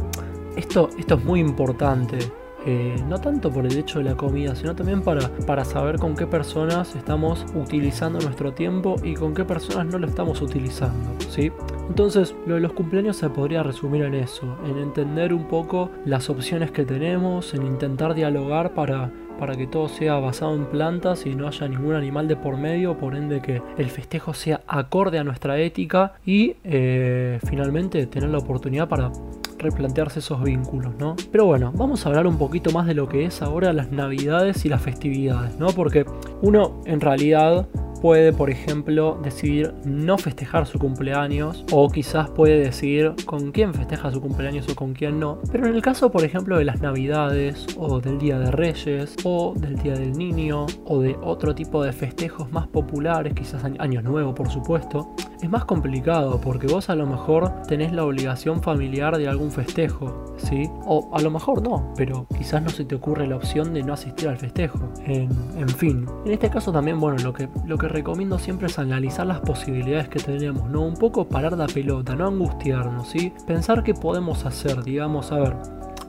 esto, 0.56 0.88
esto 0.98 1.14
es 1.16 1.24
muy 1.24 1.40
importante. 1.40 2.18
Eh, 2.64 2.96
no 3.08 3.18
tanto 3.18 3.50
por 3.50 3.66
el 3.66 3.76
hecho 3.76 3.98
de 3.98 4.06
la 4.06 4.16
comida, 4.16 4.54
sino 4.54 4.74
también 4.74 5.02
para, 5.02 5.28
para 5.46 5.64
saber 5.64 5.98
con 5.98 6.14
qué 6.14 6.26
personas 6.26 6.94
estamos 6.94 7.44
utilizando 7.54 8.18
nuestro 8.20 8.52
tiempo 8.52 8.96
y 9.02 9.14
con 9.14 9.34
qué 9.34 9.44
personas 9.44 9.86
no 9.86 9.98
lo 9.98 10.06
estamos 10.06 10.40
utilizando. 10.40 11.10
¿sí? 11.28 11.52
Entonces, 11.90 12.36
lo 12.46 12.54
de 12.54 12.60
los 12.60 12.72
cumpleaños 12.72 13.16
se 13.16 13.28
podría 13.28 13.64
resumir 13.64 14.04
en 14.04 14.14
eso, 14.14 14.56
en 14.64 14.78
entender 14.78 15.34
un 15.34 15.48
poco 15.48 15.90
las 16.04 16.30
opciones 16.30 16.70
que 16.70 16.84
tenemos, 16.84 17.52
en 17.52 17.66
intentar 17.66 18.14
dialogar 18.14 18.74
para 18.74 19.10
para 19.40 19.54
que 19.54 19.66
todo 19.66 19.88
sea 19.88 20.18
basado 20.18 20.54
en 20.54 20.66
plantas 20.66 21.24
y 21.24 21.34
no 21.34 21.48
haya 21.48 21.66
ningún 21.66 21.94
animal 21.94 22.28
de 22.28 22.36
por 22.36 22.58
medio, 22.58 22.98
por 22.98 23.16
ende 23.16 23.40
que 23.40 23.62
el 23.78 23.88
festejo 23.88 24.34
sea 24.34 24.60
acorde 24.66 25.18
a 25.18 25.24
nuestra 25.24 25.58
ética 25.58 26.12
y 26.26 26.56
eh, 26.62 27.38
finalmente 27.48 28.06
tener 28.06 28.28
la 28.28 28.36
oportunidad 28.36 28.86
para 28.86 29.10
replantearse 29.58 30.18
esos 30.18 30.42
vínculos, 30.42 30.94
¿no? 30.98 31.16
Pero 31.32 31.46
bueno, 31.46 31.72
vamos 31.74 32.04
a 32.04 32.10
hablar 32.10 32.26
un 32.26 32.36
poquito 32.36 32.70
más 32.70 32.86
de 32.86 32.92
lo 32.92 33.08
que 33.08 33.24
es 33.24 33.40
ahora 33.40 33.72
las 33.72 33.90
navidades 33.90 34.66
y 34.66 34.68
las 34.68 34.82
festividades, 34.82 35.58
¿no? 35.58 35.68
Porque 35.68 36.04
uno 36.42 36.82
en 36.84 37.00
realidad 37.00 37.66
puede, 38.00 38.32
por 38.32 38.50
ejemplo, 38.50 39.18
decidir 39.22 39.74
no 39.84 40.18
festejar 40.18 40.66
su 40.66 40.78
cumpleaños 40.78 41.64
o 41.72 41.88
quizás 41.88 42.30
puede 42.30 42.58
decidir 42.58 43.14
con 43.26 43.52
quién 43.52 43.74
festeja 43.74 44.10
su 44.10 44.20
cumpleaños 44.20 44.68
o 44.68 44.74
con 44.74 44.92
quién 44.92 45.20
no. 45.20 45.38
Pero 45.52 45.66
en 45.66 45.74
el 45.74 45.82
caso, 45.82 46.10
por 46.10 46.24
ejemplo, 46.24 46.58
de 46.58 46.64
las 46.64 46.80
Navidades 46.80 47.66
o 47.76 48.00
del 48.00 48.18
Día 48.18 48.38
de 48.38 48.50
Reyes 48.50 49.16
o 49.24 49.54
del 49.56 49.76
Día 49.76 49.94
del 49.94 50.12
Niño 50.12 50.66
o 50.84 51.00
de 51.00 51.16
otro 51.22 51.54
tipo 51.54 51.82
de 51.82 51.92
festejos 51.92 52.50
más 52.52 52.66
populares, 52.68 53.34
quizás 53.34 53.64
Año 53.64 54.02
Nuevo, 54.02 54.34
por 54.34 54.48
supuesto, 54.50 55.14
es 55.42 55.50
más 55.50 55.64
complicado 55.64 56.40
porque 56.40 56.66
vos 56.66 56.90
a 56.90 56.94
lo 56.94 57.06
mejor 57.06 57.62
tenés 57.66 57.92
la 57.92 58.04
obligación 58.04 58.62
familiar 58.62 59.16
de 59.16 59.28
algún 59.28 59.50
festejo, 59.50 60.34
¿sí? 60.36 60.68
O 60.84 61.10
a 61.14 61.20
lo 61.20 61.30
mejor 61.30 61.62
no, 61.62 61.92
pero 61.96 62.26
quizás 62.36 62.62
no 62.62 62.68
se 62.70 62.84
te 62.84 62.94
ocurre 62.94 63.26
la 63.26 63.36
opción 63.36 63.72
de 63.72 63.82
no 63.82 63.94
asistir 63.94 64.28
al 64.28 64.36
festejo. 64.36 64.78
En, 65.04 65.68
fin, 65.68 66.06
en 66.24 66.32
este 66.32 66.50
caso 66.50 66.72
también, 66.72 67.00
bueno, 67.00 67.18
lo 67.22 67.32
que, 67.32 67.48
lo 67.66 67.78
que 67.78 67.88
recomiendo 67.88 68.38
siempre 68.38 68.66
es 68.66 68.78
analizar 68.78 69.26
las 69.26 69.40
posibilidades 69.40 70.08
que 70.08 70.20
tenemos, 70.20 70.68
¿no? 70.68 70.82
Un 70.82 70.94
poco 70.94 71.28
parar 71.28 71.56
la 71.56 71.66
pelota, 71.66 72.14
no 72.14 72.26
angustiarnos, 72.26 73.08
¿sí? 73.08 73.32
Pensar 73.46 73.82
qué 73.82 73.94
podemos 73.94 74.44
hacer, 74.44 74.82
digamos, 74.82 75.32
a 75.32 75.38
ver, 75.38 75.56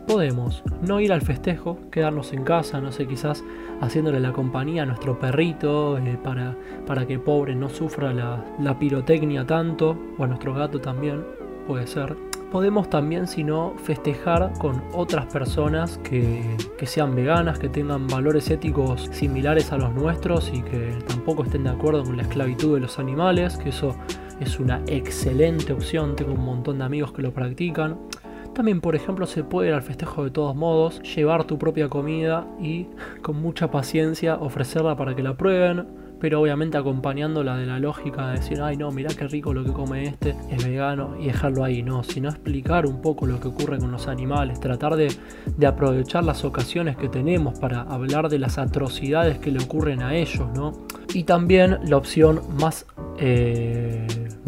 podemos 0.07 0.63
no 0.81 0.99
ir 0.99 1.13
al 1.13 1.21
festejo, 1.21 1.77
quedarnos 1.91 2.33
en 2.33 2.43
casa, 2.43 2.81
no 2.81 2.91
sé, 2.91 3.07
quizás 3.07 3.43
haciéndole 3.81 4.19
la 4.19 4.33
compañía 4.33 4.83
a 4.83 4.85
nuestro 4.85 5.19
perrito 5.19 5.97
eh, 5.97 6.17
para, 6.23 6.55
para 6.85 7.05
que 7.05 7.19
pobre 7.19 7.55
no 7.55 7.69
sufra 7.69 8.13
la, 8.13 8.43
la 8.59 8.77
pirotecnia 8.77 9.45
tanto, 9.45 9.97
o 10.17 10.23
a 10.23 10.27
nuestro 10.27 10.53
gato 10.53 10.79
también, 10.79 11.23
puede 11.67 11.87
ser 11.87 12.15
podemos 12.51 12.89
también, 12.89 13.27
si 13.27 13.43
no, 13.43 13.73
festejar 13.81 14.51
con 14.59 14.83
otras 14.93 15.25
personas 15.27 15.97
que, 15.99 16.43
que, 16.77 16.85
sean 16.85 17.15
veganas, 17.15 17.57
que 17.57 17.69
tengan 17.69 18.07
valores 18.07 18.49
éticos 18.51 19.09
similares 19.13 19.71
a 19.71 19.77
los 19.77 19.93
nuestros 19.93 20.51
y 20.53 20.61
que 20.61 20.93
tampoco 21.07 21.43
estén 21.43 21.63
de 21.63 21.69
acuerdo 21.69 22.03
con 22.03 22.17
la 22.17 22.23
esclavitud 22.23 22.75
de 22.75 22.81
los 22.81 22.99
animales, 22.99 23.55
que 23.55 23.69
eso 23.69 23.95
es 24.41 24.59
una 24.59 24.81
excelente 24.87 25.71
opción, 25.71 26.15
tengo 26.15 26.33
un 26.33 26.43
montón 26.43 26.79
de 26.79 26.83
amigos 26.83 27.13
que 27.13 27.21
lo 27.21 27.31
practican. 27.31 27.97
También, 28.53 28.81
por 28.81 28.95
ejemplo, 28.95 29.25
se 29.27 29.43
puede 29.43 29.69
ir 29.69 29.73
al 29.73 29.81
festejo 29.81 30.23
de 30.23 30.31
todos 30.31 30.55
modos, 30.55 31.01
llevar 31.15 31.45
tu 31.45 31.57
propia 31.57 31.89
comida 31.89 32.45
y 32.59 32.87
con 33.21 33.41
mucha 33.41 33.71
paciencia 33.71 34.35
ofrecerla 34.35 34.95
para 34.95 35.15
que 35.15 35.23
la 35.23 35.35
prueben, 35.35 35.87
pero 36.21 36.39
obviamente 36.39 36.77
acompañándola 36.77 37.57
de 37.57 37.65
la 37.65 37.79
lógica 37.79 38.27
de 38.27 38.39
decir, 38.39 38.61
ay 38.61 38.77
no, 38.77 38.91
mirá 38.91 39.09
qué 39.15 39.27
rico 39.27 39.53
lo 39.53 39.63
que 39.63 39.71
come 39.71 40.03
este, 40.03 40.35
es 40.51 40.63
vegano 40.63 41.15
y 41.19 41.25
dejarlo 41.25 41.63
ahí, 41.63 41.81
no, 41.81 42.03
sino 42.03 42.29
explicar 42.29 42.85
un 42.85 43.01
poco 43.01 43.25
lo 43.25 43.39
que 43.39 43.47
ocurre 43.47 43.79
con 43.79 43.91
los 43.91 44.07
animales, 44.07 44.59
tratar 44.59 44.95
de, 44.95 45.07
aprovechar 45.65 46.23
las 46.23 46.45
ocasiones 46.45 46.95
que 46.95 47.09
tenemos 47.09 47.57
para 47.57 47.81
hablar 47.81 48.29
de 48.29 48.37
las 48.37 48.59
atrocidades 48.59 49.39
que 49.39 49.51
le 49.51 49.63
ocurren 49.63 50.03
a 50.03 50.13
ellos, 50.13 50.47
¿no? 50.53 50.73
Y 51.13 51.23
también 51.23 51.79
la 51.85 51.97
opción 51.97 52.41
más... 52.59 52.85
Eh, 53.17 54.00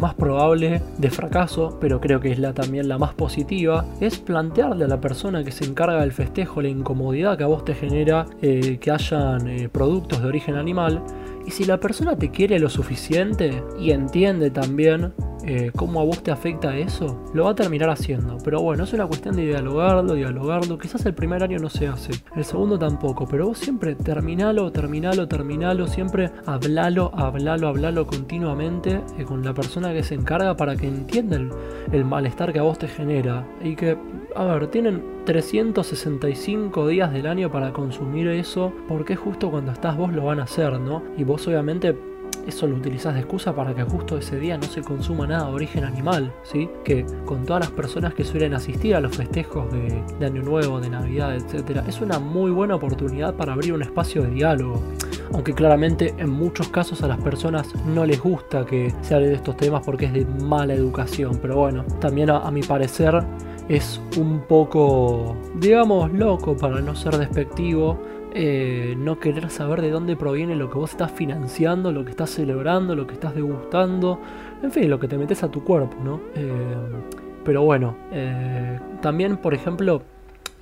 más 0.04 0.14
probable 0.14 0.82
de 0.98 1.10
fracaso, 1.10 1.78
pero 1.80 1.98
creo 1.98 2.20
que 2.20 2.30
es 2.30 2.38
la, 2.38 2.52
también 2.52 2.88
la 2.88 2.98
más 2.98 3.14
positiva, 3.14 3.86
es 4.00 4.18
plantearle 4.18 4.84
a 4.84 4.88
la 4.88 5.00
persona 5.00 5.42
que 5.42 5.50
se 5.50 5.64
encarga 5.64 6.02
del 6.02 6.12
festejo 6.12 6.60
la 6.60 6.68
incomodidad 6.68 7.38
que 7.38 7.44
a 7.44 7.46
vos 7.46 7.64
te 7.64 7.74
genera 7.74 8.26
eh, 8.42 8.76
que 8.78 8.90
hayan 8.90 9.48
eh, 9.48 9.70
productos 9.70 10.20
de 10.20 10.28
origen 10.28 10.56
animal. 10.56 11.02
Y 11.46 11.52
si 11.52 11.64
la 11.64 11.80
persona 11.80 12.16
te 12.16 12.30
quiere 12.30 12.58
lo 12.58 12.68
suficiente 12.68 13.62
y 13.78 13.92
entiende 13.92 14.50
también 14.50 15.14
eh, 15.46 15.70
cómo 15.76 16.00
a 16.00 16.04
vos 16.04 16.22
te 16.22 16.30
afecta 16.30 16.76
eso, 16.76 17.22
lo 17.34 17.44
va 17.44 17.50
a 17.50 17.54
terminar 17.54 17.90
haciendo. 17.90 18.38
Pero 18.42 18.62
bueno, 18.62 18.84
es 18.84 18.92
una 18.92 19.06
cuestión 19.06 19.36
de 19.36 19.44
dialogarlo, 19.44 20.14
dialogarlo. 20.14 20.78
Quizás 20.78 21.04
el 21.06 21.14
primer 21.14 21.42
año 21.42 21.58
no 21.58 21.68
se 21.68 21.86
hace, 21.86 22.12
el 22.34 22.44
segundo 22.44 22.78
tampoco, 22.78 23.26
pero 23.26 23.48
vos 23.48 23.58
siempre 23.58 23.94
terminalo, 23.94 24.72
terminalo, 24.72 25.28
terminalo, 25.28 25.86
siempre 25.86 26.30
hablalo, 26.46 27.10
hablalo, 27.14 27.68
hablalo 27.68 28.06
continuamente 28.06 29.02
eh, 29.18 29.24
con 29.24 29.44
la 29.44 29.52
persona 29.52 29.92
que 29.92 30.02
se 30.02 30.14
encarga 30.14 30.56
para 30.56 30.76
que 30.76 30.86
entienda 30.86 31.36
el, 31.92 32.04
malestar 32.04 32.52
que 32.52 32.58
a 32.58 32.62
vos 32.62 32.78
te 32.78 32.88
genera. 32.88 33.46
Y 33.62 33.76
que, 33.76 33.96
a 34.34 34.44
ver, 34.44 34.68
tienen 34.68 35.02
365 35.26 36.88
días 36.88 37.12
del 37.12 37.26
año 37.26 37.50
para 37.50 37.72
consumir 37.72 38.28
eso, 38.28 38.72
porque 38.88 39.16
justo 39.16 39.50
cuando 39.50 39.72
estás 39.72 39.96
vos 39.96 40.12
lo 40.12 40.24
van 40.24 40.40
a 40.40 40.44
hacer, 40.44 40.78
¿no? 40.80 41.02
Y 41.16 41.24
vos 41.24 41.46
obviamente 41.46 41.94
eso 42.46 42.66
lo 42.66 42.76
utilizas 42.76 43.14
de 43.14 43.20
excusa 43.20 43.54
para 43.54 43.74
que 43.74 43.82
justo 43.82 44.18
ese 44.18 44.38
día 44.38 44.56
no 44.56 44.64
se 44.64 44.82
consuma 44.82 45.26
nada 45.26 45.48
de 45.48 45.54
origen 45.54 45.84
animal, 45.84 46.32
¿sí? 46.42 46.68
Que 46.84 47.04
con 47.24 47.44
todas 47.44 47.60
las 47.60 47.70
personas 47.70 48.14
que 48.14 48.24
suelen 48.24 48.54
asistir 48.54 48.94
a 48.94 49.00
los 49.00 49.16
festejos 49.16 49.66
de, 49.72 50.24
Año 50.24 50.42
Nuevo, 50.42 50.80
de 50.80 50.90
Navidad, 50.90 51.34
etc., 51.34 51.82
es 51.86 52.00
una 52.00 52.18
muy 52.18 52.50
buena 52.50 52.76
oportunidad 52.76 53.34
para 53.34 53.52
abrir 53.52 53.72
un 53.72 53.82
espacio 53.82 54.22
de 54.22 54.30
diálogo. 54.30 54.82
Aunque 55.32 55.52
claramente 55.52 56.14
en 56.18 56.30
muchos 56.30 56.68
casos 56.68 57.02
a 57.02 57.08
las 57.08 57.18
personas 57.18 57.74
no 57.86 58.04
les 58.04 58.20
gusta 58.20 58.64
que 58.64 58.92
se 59.02 59.14
hable 59.14 59.28
de 59.28 59.34
estos 59.34 59.56
temas 59.56 59.82
porque 59.84 60.06
es 60.06 60.12
de 60.12 60.24
mala 60.24 60.74
educación, 60.74 61.38
pero 61.40 61.56
bueno, 61.56 61.84
también 62.00 62.30
a 62.30 62.50
mi 62.50 62.62
parecer 62.62 63.24
es 63.68 64.00
un 64.18 64.40
poco, 64.40 65.36
digamos, 65.56 66.12
loco 66.12 66.56
para 66.56 66.80
no 66.80 66.94
ser 66.94 67.16
despectivo 67.16 67.98
eh, 68.34 68.94
no 68.98 69.20
querer 69.20 69.48
saber 69.48 69.80
de 69.80 69.90
dónde 69.90 70.16
proviene 70.16 70.56
lo 70.56 70.68
que 70.68 70.76
vos 70.76 70.90
estás 70.90 71.12
financiando, 71.12 71.92
lo 71.92 72.04
que 72.04 72.10
estás 72.10 72.30
celebrando, 72.30 72.96
lo 72.96 73.06
que 73.06 73.14
estás 73.14 73.34
degustando, 73.34 74.20
en 74.62 74.72
fin, 74.72 74.90
lo 74.90 74.98
que 74.98 75.06
te 75.06 75.16
metes 75.16 75.44
a 75.44 75.50
tu 75.50 75.62
cuerpo, 75.62 75.96
¿no? 76.02 76.20
Eh, 76.34 76.50
pero 77.44 77.62
bueno, 77.62 77.96
eh, 78.10 78.80
también, 79.00 79.36
por 79.36 79.54
ejemplo, 79.54 80.02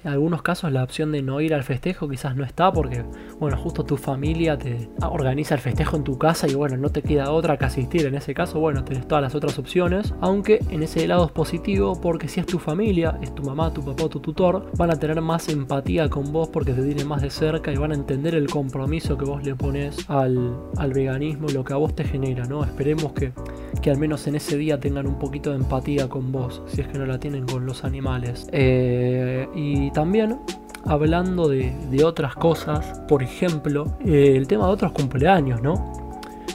en 0.04 0.10
algunos 0.10 0.42
casos 0.42 0.72
la 0.72 0.82
opción 0.82 1.12
de 1.12 1.22
no 1.22 1.40
ir 1.40 1.54
al 1.54 1.62
festejo 1.62 2.08
quizás 2.08 2.36
no 2.36 2.44
está 2.44 2.72
porque, 2.72 3.04
bueno, 3.38 3.56
justo 3.56 3.84
tu 3.84 3.96
familia 3.96 4.58
te 4.58 4.90
organiza 5.00 5.54
el 5.54 5.60
festejo 5.60 5.96
en 5.96 6.04
tu 6.04 6.18
casa 6.18 6.46
y 6.48 6.54
bueno, 6.54 6.76
no 6.76 6.90
te 6.90 7.02
queda 7.02 7.30
otra 7.30 7.56
que 7.56 7.64
asistir. 7.64 8.06
En 8.06 8.14
ese 8.14 8.34
caso, 8.34 8.60
bueno, 8.60 8.84
tenés 8.84 9.06
todas 9.06 9.22
las 9.22 9.34
otras 9.34 9.58
opciones. 9.58 10.14
Aunque 10.20 10.60
en 10.70 10.82
ese 10.82 11.06
lado 11.06 11.26
es 11.26 11.32
positivo 11.32 12.00
porque 12.00 12.28
si 12.28 12.40
es 12.40 12.46
tu 12.46 12.58
familia, 12.58 13.18
es 13.22 13.34
tu 13.34 13.42
mamá, 13.42 13.72
tu 13.72 13.82
papá 13.84 14.02
tu 14.08 14.20
tutor, 14.20 14.70
van 14.76 14.90
a 14.90 14.96
tener 14.96 15.20
más 15.20 15.48
empatía 15.48 16.08
con 16.08 16.32
vos 16.32 16.48
porque 16.48 16.72
te 16.72 16.82
tienen 16.82 17.06
más 17.06 17.22
de 17.22 17.30
cerca 17.30 17.72
y 17.72 17.76
van 17.76 17.92
a 17.92 17.94
entender 17.94 18.34
el 18.34 18.48
compromiso 18.48 19.16
que 19.16 19.24
vos 19.24 19.44
le 19.44 19.54
pones 19.54 20.08
al, 20.08 20.56
al 20.76 20.92
veganismo, 20.92 21.48
lo 21.48 21.64
que 21.64 21.72
a 21.72 21.76
vos 21.76 21.94
te 21.94 22.04
genera, 22.04 22.44
¿no? 22.46 22.64
Esperemos 22.64 23.12
que, 23.12 23.32
que 23.80 23.90
al 23.90 23.98
menos 23.98 24.26
en 24.26 24.34
ese 24.34 24.56
día 24.56 24.80
tengan 24.80 25.06
un 25.06 25.18
poquito 25.18 25.50
de 25.50 25.56
empatía 25.56 26.08
con 26.08 26.32
vos, 26.32 26.62
si 26.66 26.80
es 26.80 26.88
que 26.88 26.98
no 26.98 27.06
la 27.06 27.18
tienen 27.18 27.46
con 27.46 27.64
los 27.66 27.84
animales. 27.84 28.48
Eh, 28.52 29.48
y 29.54 29.90
también 29.92 30.38
hablando 30.84 31.48
de, 31.48 32.04
otras 32.04 32.34
cosas, 32.34 33.00
por 33.08 33.22
ejemplo, 33.22 33.96
eh, 34.04 34.34
el 34.36 34.48
tema 34.48 34.66
de 34.66 34.72
otros 34.72 34.92
cumpleaños, 34.92 35.62
¿no? 35.62 35.92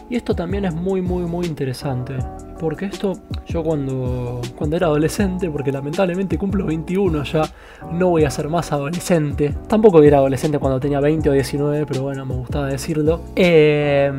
Y 0.09 0.15
esto 0.15 0.35
también 0.35 0.65
es 0.65 0.73
muy, 0.73 1.01
muy, 1.01 1.23
muy 1.23 1.45
interesante. 1.45 2.15
Porque 2.59 2.85
esto, 2.85 3.13
yo 3.45 3.63
cuando, 3.63 4.41
cuando 4.55 4.75
era 4.75 4.87
adolescente, 4.87 5.49
porque 5.49 5.71
lamentablemente 5.71 6.37
cumplo 6.39 6.65
21 6.65 7.23
ya, 7.23 7.43
no 7.91 8.09
voy 8.09 8.23
a 8.23 8.31
ser 8.31 8.49
más 8.49 8.71
adolescente. 8.71 9.53
Tampoco 9.67 10.01
era 10.01 10.17
adolescente 10.17 10.57
cuando 10.57 10.79
tenía 10.79 10.99
20 10.99 11.29
o 11.29 11.33
19, 11.33 11.85
pero 11.85 12.01
bueno, 12.01 12.25
me 12.25 12.33
gustaba 12.33 12.67
decirlo. 12.67 13.21
Eh, 13.35 14.11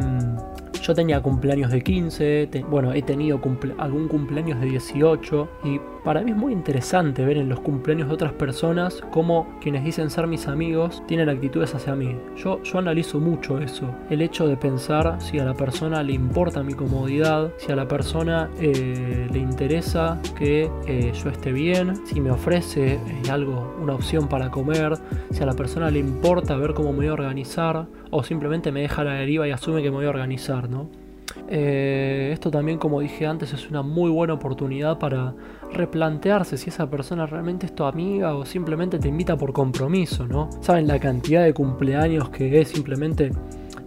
yo 0.88 0.94
tenía 0.94 1.20
cumpleaños 1.20 1.70
de 1.70 1.82
15, 1.82 2.48
bueno, 2.70 2.92
he 2.92 3.02
tenido 3.02 3.40
algún 3.78 4.08
cumpleaños 4.08 4.60
de 4.60 4.66
18 4.66 5.48
y 5.64 5.80
para 6.04 6.22
mí 6.22 6.30
es 6.30 6.36
muy 6.36 6.52
interesante 6.52 7.24
ver 7.24 7.36
en 7.36 7.48
los 7.48 7.60
cumpleaños 7.60 8.08
de 8.08 8.14
otras 8.14 8.32
personas 8.32 9.02
cómo 9.10 9.46
quienes 9.60 9.84
dicen 9.84 10.10
ser 10.10 10.26
mis 10.26 10.46
amigos 10.48 11.02
tienen 11.06 11.28
actitudes 11.28 11.74
hacia 11.74 11.94
mí. 11.94 12.16
Yo, 12.36 12.62
yo 12.62 12.78
analizo 12.78 13.20
mucho 13.20 13.58
eso, 13.58 13.94
el 14.10 14.22
hecho 14.22 14.46
de 14.46 14.56
pensar 14.56 15.20
si 15.20 15.38
a 15.38 15.44
la 15.44 15.54
persona 15.54 16.02
le 16.02 16.12
importa 16.12 16.62
mi 16.62 16.74
comodidad, 16.74 17.52
si 17.58 17.72
a 17.72 17.76
la 17.76 17.88
persona 17.88 18.50
eh, 18.60 19.28
le 19.30 19.38
interesa 19.38 20.20
que 20.36 20.70
eh, 20.86 21.12
yo 21.12 21.30
esté 21.30 21.52
bien, 21.52 22.06
si 22.06 22.20
me 22.20 22.30
ofrece 22.30 22.94
eh, 22.94 23.00
algo, 23.30 23.76
una 23.80 23.94
opción 23.94 24.28
para 24.28 24.50
comer, 24.50 24.94
si 25.30 25.42
a 25.42 25.46
la 25.46 25.54
persona 25.54 25.90
le 25.90 25.98
importa 25.98 26.56
ver 26.56 26.74
cómo 26.74 26.92
me 26.92 26.98
voy 26.98 27.06
a 27.08 27.12
organizar 27.12 27.86
o 28.10 28.22
simplemente 28.22 28.72
me 28.72 28.80
deja 28.82 29.02
a 29.02 29.04
la 29.04 29.14
deriva 29.14 29.46
y 29.46 29.50
asume 29.50 29.82
que 29.82 29.90
me 29.90 29.96
voy 29.96 30.06
a 30.06 30.10
organizar, 30.10 30.68
¿no? 30.68 31.07
Eh, 31.49 32.30
esto 32.33 32.50
también, 32.50 32.78
como 32.78 33.00
dije 33.00 33.26
antes, 33.26 33.52
es 33.52 33.71
una 33.71 33.83
muy 33.83 34.11
buena 34.11 34.35
oportunidad 34.35 34.99
para 34.99 35.35
replantearse 35.73 36.57
si 36.57 36.71
esa 36.71 36.88
persona 36.88 37.26
realmente 37.26 37.66
es 37.66 37.75
tu 37.75 37.85
amiga 37.85 38.35
o 38.35 38.45
simplemente 38.45 38.99
te 38.99 39.09
invita 39.09 39.37
por 39.37 39.52
compromiso, 39.52 40.26
¿no? 40.26 40.49
Saben 40.61 40.87
la 40.87 40.99
cantidad 40.99 41.45
de 41.45 41.54
cumpleaños 41.54 42.30
que 42.30 42.61
es 42.61 42.68
simplemente 42.68 43.30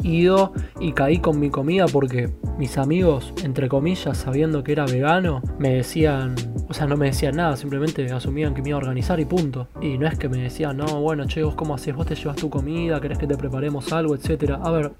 ido 0.03 0.53
y 0.79 0.93
caí 0.93 1.19
con 1.19 1.39
mi 1.39 1.49
comida 1.49 1.85
porque 1.87 2.29
mis 2.57 2.77
amigos, 2.77 3.33
entre 3.43 3.69
comillas, 3.69 4.17
sabiendo 4.17 4.63
que 4.63 4.71
era 4.71 4.85
vegano, 4.85 5.41
me 5.57 5.73
decían, 5.73 6.35
o 6.69 6.73
sea, 6.73 6.87
no 6.87 6.97
me 6.97 7.07
decían 7.07 7.35
nada, 7.35 7.55
simplemente 7.57 8.11
asumían 8.11 8.53
que 8.53 8.61
me 8.61 8.69
iba 8.69 8.77
a 8.77 8.81
organizar 8.81 9.19
y 9.19 9.25
punto. 9.25 9.67
Y 9.81 9.97
no 9.97 10.07
es 10.07 10.17
que 10.17 10.29
me 10.29 10.37
decían, 10.37 10.77
no, 10.77 10.85
bueno, 11.01 11.25
che, 11.25 11.43
vos 11.43 11.55
cómo 11.55 11.75
haces, 11.75 11.95
vos 11.95 12.05
te 12.05 12.15
llevas 12.15 12.37
tu 12.37 12.49
comida, 12.49 12.99
querés 13.01 13.17
que 13.17 13.27
te 13.27 13.37
preparemos 13.37 13.91
algo, 13.91 14.15
etcétera. 14.15 14.59
A 14.63 14.71
ver, 14.71 14.91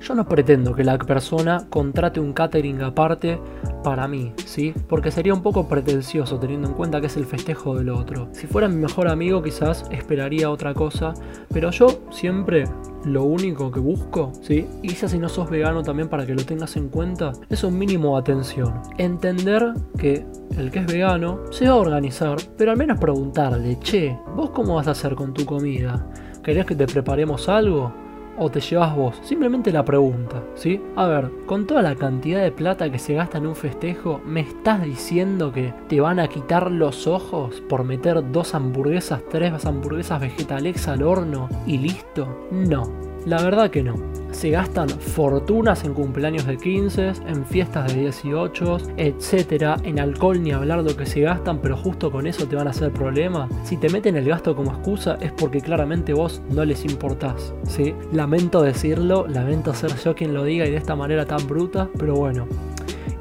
yo 0.00 0.14
no 0.14 0.26
pretendo 0.26 0.74
que 0.74 0.84
la 0.84 0.98
persona 0.98 1.66
contrate 1.70 2.20
un 2.20 2.32
catering 2.32 2.82
aparte 2.82 3.38
para 3.84 4.08
mí, 4.08 4.32
¿sí? 4.52 4.74
Porque 4.86 5.10
sería 5.10 5.32
un 5.32 5.42
poco 5.42 5.66
pretencioso 5.66 6.38
teniendo 6.38 6.68
en 6.68 6.74
cuenta 6.74 7.00
que 7.00 7.06
es 7.06 7.16
el 7.16 7.24
festejo 7.24 7.74
del 7.76 7.88
otro. 7.88 8.28
Si 8.32 8.46
fuera 8.46 8.68
mi 8.68 8.76
mejor 8.76 9.08
amigo 9.08 9.42
quizás 9.42 9.86
esperaría 9.90 10.50
otra 10.50 10.74
cosa, 10.74 11.14
pero 11.52 11.70
yo 11.70 11.86
siempre 12.10 12.64
lo 13.04 13.24
único 13.24 13.72
que 13.72 13.80
busco, 13.80 14.30
¿sí? 14.42 14.66
Y 14.82 14.90
si 14.90 15.18
no 15.18 15.28
sos 15.30 15.48
vegano 15.48 15.82
también 15.82 16.08
para 16.08 16.26
que 16.26 16.34
lo 16.34 16.44
tengas 16.44 16.76
en 16.76 16.88
cuenta, 16.88 17.32
es 17.48 17.64
un 17.64 17.78
mínimo 17.78 18.14
de 18.14 18.20
atención. 18.20 18.74
Entender 18.98 19.72
que 19.98 20.26
el 20.58 20.70
que 20.70 20.80
es 20.80 20.86
vegano 20.86 21.40
se 21.50 21.64
va 21.64 21.72
a 21.72 21.76
organizar, 21.76 22.36
pero 22.58 22.72
al 22.72 22.76
menos 22.76 23.00
preguntarle, 23.00 23.78
che, 23.80 24.18
¿vos 24.36 24.50
cómo 24.50 24.74
vas 24.74 24.86
a 24.86 24.92
hacer 24.92 25.14
con 25.14 25.32
tu 25.32 25.46
comida? 25.46 26.06
¿Querés 26.42 26.66
que 26.66 26.74
te 26.74 26.86
preparemos 26.86 27.48
algo? 27.48 27.92
O 28.38 28.50
te 28.50 28.60
llevas 28.60 28.94
vos? 28.96 29.20
Simplemente 29.22 29.72
la 29.72 29.84
pregunta, 29.84 30.42
¿sí? 30.54 30.80
A 30.96 31.06
ver, 31.06 31.30
con 31.46 31.66
toda 31.66 31.82
la 31.82 31.94
cantidad 31.94 32.42
de 32.42 32.52
plata 32.52 32.90
que 32.90 32.98
se 32.98 33.14
gasta 33.14 33.38
en 33.38 33.46
un 33.46 33.56
festejo, 33.56 34.20
¿me 34.24 34.40
estás 34.40 34.82
diciendo 34.82 35.52
que 35.52 35.72
te 35.88 36.00
van 36.00 36.20
a 36.20 36.28
quitar 36.28 36.70
los 36.70 37.06
ojos 37.06 37.60
por 37.68 37.84
meter 37.84 38.32
dos 38.32 38.54
hamburguesas, 38.54 39.22
tres 39.30 39.64
hamburguesas 39.64 40.20
vegetales 40.20 40.88
al 40.88 41.02
horno 41.02 41.48
y 41.66 41.78
listo? 41.78 42.48
No, 42.50 42.90
la 43.26 43.42
verdad 43.42 43.70
que 43.70 43.82
no 43.82 44.21
se 44.32 44.50
gastan 44.50 44.88
fortunas 44.88 45.84
en 45.84 45.94
cumpleaños 45.94 46.46
de 46.46 46.56
15, 46.56 47.12
en 47.26 47.44
fiestas 47.46 47.92
de 47.92 48.00
18, 48.00 48.78
etcétera, 48.96 49.76
en 49.84 50.00
alcohol 50.00 50.42
ni 50.42 50.52
hablar 50.52 50.82
de 50.82 50.90
lo 50.90 50.96
que 50.96 51.06
se 51.06 51.20
gastan, 51.20 51.58
pero 51.58 51.76
justo 51.76 52.10
con 52.10 52.26
eso 52.26 52.46
te 52.46 52.56
van 52.56 52.66
a 52.66 52.70
hacer 52.70 52.92
problema. 52.92 53.48
Si 53.64 53.76
te 53.76 53.88
meten 53.88 54.16
el 54.16 54.28
gasto 54.28 54.56
como 54.56 54.72
excusa 54.72 55.16
es 55.20 55.32
porque 55.32 55.60
claramente 55.60 56.12
vos 56.12 56.42
no 56.50 56.64
les 56.64 56.84
importás, 56.84 57.54
¿sí? 57.64 57.94
Lamento 58.12 58.62
decirlo, 58.62 59.26
lamento 59.28 59.74
ser 59.74 59.94
yo 59.96 60.14
quien 60.14 60.34
lo 60.34 60.44
diga 60.44 60.66
y 60.66 60.70
de 60.70 60.76
esta 60.76 60.96
manera 60.96 61.26
tan 61.26 61.46
bruta, 61.46 61.88
pero 61.98 62.14
bueno. 62.14 62.46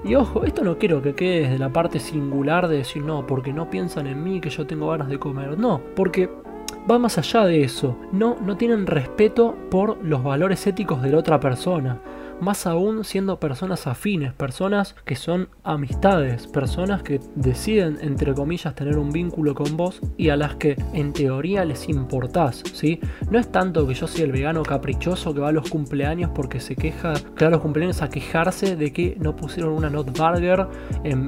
Y 0.03 0.15
ojo, 0.15 0.43
esto 0.45 0.63
no 0.63 0.77
quiero 0.77 1.01
que 1.01 1.13
quede 1.13 1.41
desde 1.41 1.59
la 1.59 1.69
parte 1.69 1.99
singular 1.99 2.67
de 2.67 2.77
decir 2.77 3.03
no, 3.03 3.27
porque 3.27 3.53
no 3.53 3.69
piensan 3.69 4.07
en 4.07 4.23
mí 4.23 4.41
que 4.41 4.49
yo 4.49 4.65
tengo 4.65 4.89
ganas 4.89 5.09
de 5.09 5.19
comer. 5.19 5.59
No, 5.59 5.79
porque 5.95 6.27
va 6.89 6.99
más 6.99 7.17
allá 7.17 7.45
de 7.45 7.63
eso. 7.63 7.97
No, 8.11 8.37
no 8.41 8.57
tienen 8.57 8.87
respeto 8.87 9.55
por 9.69 10.03
los 10.03 10.23
valores 10.23 10.65
éticos 10.67 11.01
de 11.01 11.11
la 11.11 11.17
otra 11.17 11.39
persona 11.39 11.99
más 12.41 12.67
aún 12.67 13.03
siendo 13.03 13.39
personas 13.39 13.87
afines, 13.87 14.33
personas 14.33 14.95
que 15.05 15.15
son 15.15 15.49
amistades, 15.63 16.47
personas 16.47 17.03
que 17.03 17.19
deciden, 17.35 17.99
entre 18.01 18.33
comillas, 18.33 18.75
tener 18.75 18.97
un 18.97 19.11
vínculo 19.11 19.53
con 19.55 19.77
vos 19.77 20.01
y 20.17 20.29
a 20.29 20.35
las 20.35 20.55
que 20.55 20.75
en 20.93 21.13
teoría 21.13 21.63
les 21.63 21.87
importás, 21.87 22.63
¿sí? 22.73 22.99
No 23.29 23.39
es 23.39 23.51
tanto 23.51 23.87
que 23.87 23.93
yo 23.93 24.07
sea 24.07 24.25
el 24.25 24.31
vegano 24.31 24.63
caprichoso 24.63 25.33
que 25.33 25.39
va 25.39 25.49
a 25.49 25.51
los 25.51 25.69
cumpleaños 25.69 26.31
porque 26.33 26.59
se 26.59 26.75
queja, 26.75 27.13
a 27.13 27.49
los 27.49 27.61
cumpleaños 27.61 28.01
a 28.01 28.09
quejarse 28.09 28.75
de 28.75 28.91
que 28.91 29.15
no 29.19 29.35
pusieron 29.35 29.73
una 29.73 29.89
not 29.89 30.17
burger 30.17 30.67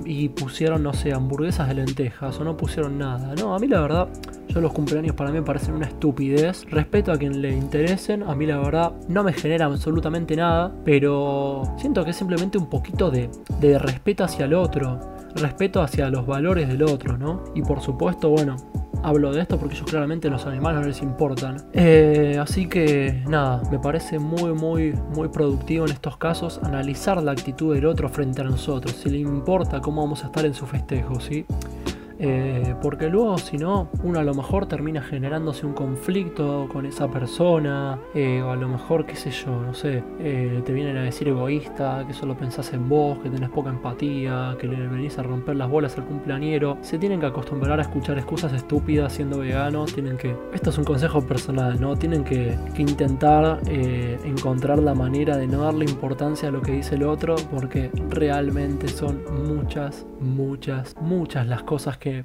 y 0.06 0.30
pusieron, 0.30 0.84
no 0.84 0.94
sé, 0.94 1.14
hamburguesas 1.14 1.68
de 1.68 1.76
lentejas 1.76 2.40
o 2.40 2.44
no 2.44 2.58
pusieron 2.58 2.98
nada. 2.98 3.36
No, 3.36 3.56
a 3.56 3.60
mí 3.60 3.68
la 3.68 3.82
verdad, 3.82 4.10
yo 4.48 4.62
los 4.62 4.74
cumpleaños 4.74 5.16
para 5.16 5.32
mí 5.32 5.42
parecen 5.42 5.76
una 5.76 5.88
estupidez. 5.88 6.66
Respeto 6.70 7.12
a 7.12 7.18
quien 7.18 7.42
le 7.42 7.52
interesen, 7.52 8.24
a 8.24 8.36
mí 8.36 8.46
la 8.46 8.58
verdad 8.58 8.94
no 9.08 9.24
me 9.24 9.34
genera 9.34 9.66
absolutamente 9.66 10.36
nada, 10.36 10.74
pero 10.84 11.03
pero 11.04 11.64
siento 11.76 12.06
que 12.06 12.12
es 12.12 12.16
simplemente 12.16 12.58
un 12.58 12.68
poquito 12.68 13.12
de, 13.12 13.30
respeto 13.78 14.24
hacia 14.24 14.46
el 14.46 14.54
otro, 14.54 15.02
respeto 15.36 15.82
hacia 15.82 16.10
los 16.10 16.26
valores 16.26 16.70
del 16.70 16.82
otro, 16.82 17.18
¿no? 17.18 17.44
Y 17.54 17.62
por 17.62 17.82
supuesto, 17.82 18.30
bueno, 18.30 18.56
hablo 19.04 19.34
de 19.34 19.42
esto 19.42 19.60
porque 19.60 19.76
ellos 19.76 19.90
claramente 19.90 20.30
los 20.30 20.46
animales 20.46 20.80
no 20.80 20.88
les 20.88 21.02
importan. 21.02 21.58
Eh, 21.74 22.38
así 22.40 22.70
que 22.70 23.22
nada, 23.28 23.62
me 23.70 23.80
parece 23.80 24.18
muy, 24.18 24.54
muy, 24.54 24.94
muy 25.14 25.28
productivo 25.28 25.86
en 25.86 25.92
estos 25.92 26.16
casos 26.16 26.62
analizar 26.64 27.22
la 27.22 27.34
actitud 27.34 27.76
del 27.76 27.86
otro 27.86 28.08
frente 28.08 28.40
a 28.40 28.46
nosotros, 28.46 28.96
si 28.96 29.10
le 29.10 29.18
importa 29.18 29.82
cómo 29.82 30.04
vamos 30.04 30.24
a 30.24 30.28
estar 30.28 30.46
en 30.46 30.54
su 30.54 30.66
festejo, 30.66 31.20
¿sí? 31.20 31.46
Eh, 32.20 32.76
porque 32.82 33.10
luego, 33.10 33.38
si 33.38 33.58
no, 33.58 33.90
uno 34.04 34.20
a 34.20 34.24
lo 34.24 34.34
mejor 34.34 34.66
termina 34.66 35.02
generándose 35.02 35.66
un 35.66 35.74
conflicto 35.74 36.68
con 36.72 36.86
esa 36.86 37.10
persona, 37.10 38.00
eh, 38.14 38.42
o 38.42 38.52
a 38.52 38.56
lo 38.56 38.68
mejor, 38.68 39.06
qué 39.06 39.16
sé 39.16 39.32
yo, 39.32 39.52
no 39.62 39.74
sé, 39.74 40.04
eh, 40.20 40.62
te 40.66 40.74
vienen 40.74 40.98
a 40.98 41.04
decir 41.04 41.28
egoísta, 41.28 42.04
que 42.08 42.14
solo 42.14 42.38
pensás 42.38 42.74
en 42.74 42.88
vos, 42.88 43.20
que 43.20 43.30
tenés 43.30 43.50
poca 43.50 43.70
empatía, 43.70 44.56
que 44.60 44.68
le 44.68 44.88
venís 44.88 45.18
a 45.18 45.24
romper 45.24 45.56
las 45.56 45.70
bolas 45.70 45.98
al 45.98 46.06
cumpleañero. 46.06 46.78
Se 46.82 46.98
tienen 46.98 47.20
que 47.20 47.26
acostumbrar 47.26 47.80
a 47.80 47.84
escuchar 47.84 48.18
excusas 48.18 48.54
estúpidas 48.54 49.14
siendo 49.14 49.40
veganos, 49.40 49.94
tienen 49.94 50.18
que, 50.18 50.36
esto 50.54 50.70
es 50.70 50.78
un 50.78 50.84
consejo 50.84 51.22
personal, 51.22 51.80
¿no? 51.80 51.96
Tienen 51.96 52.24
que, 52.24 52.58
que 52.76 52.82
intentar 52.82 53.62
encontrar 54.24 54.80
la 54.80 54.94
manera 54.94 55.38
de 55.38 55.48
no 55.48 55.64
darle 55.64 55.86
importancia 55.86 56.50
a 56.50 56.52
lo 56.52 56.62
que 56.62 56.72
dice 56.74 56.96
el 56.96 57.04
otro, 57.04 57.36
porque 57.52 57.92
realmente 58.10 58.88
son 58.88 59.24
muchas, 59.48 60.06
muchas, 60.20 60.96
muchas 61.02 61.48
las 61.48 61.64
cosas 61.64 61.98
que 61.98 62.03
que, 62.04 62.24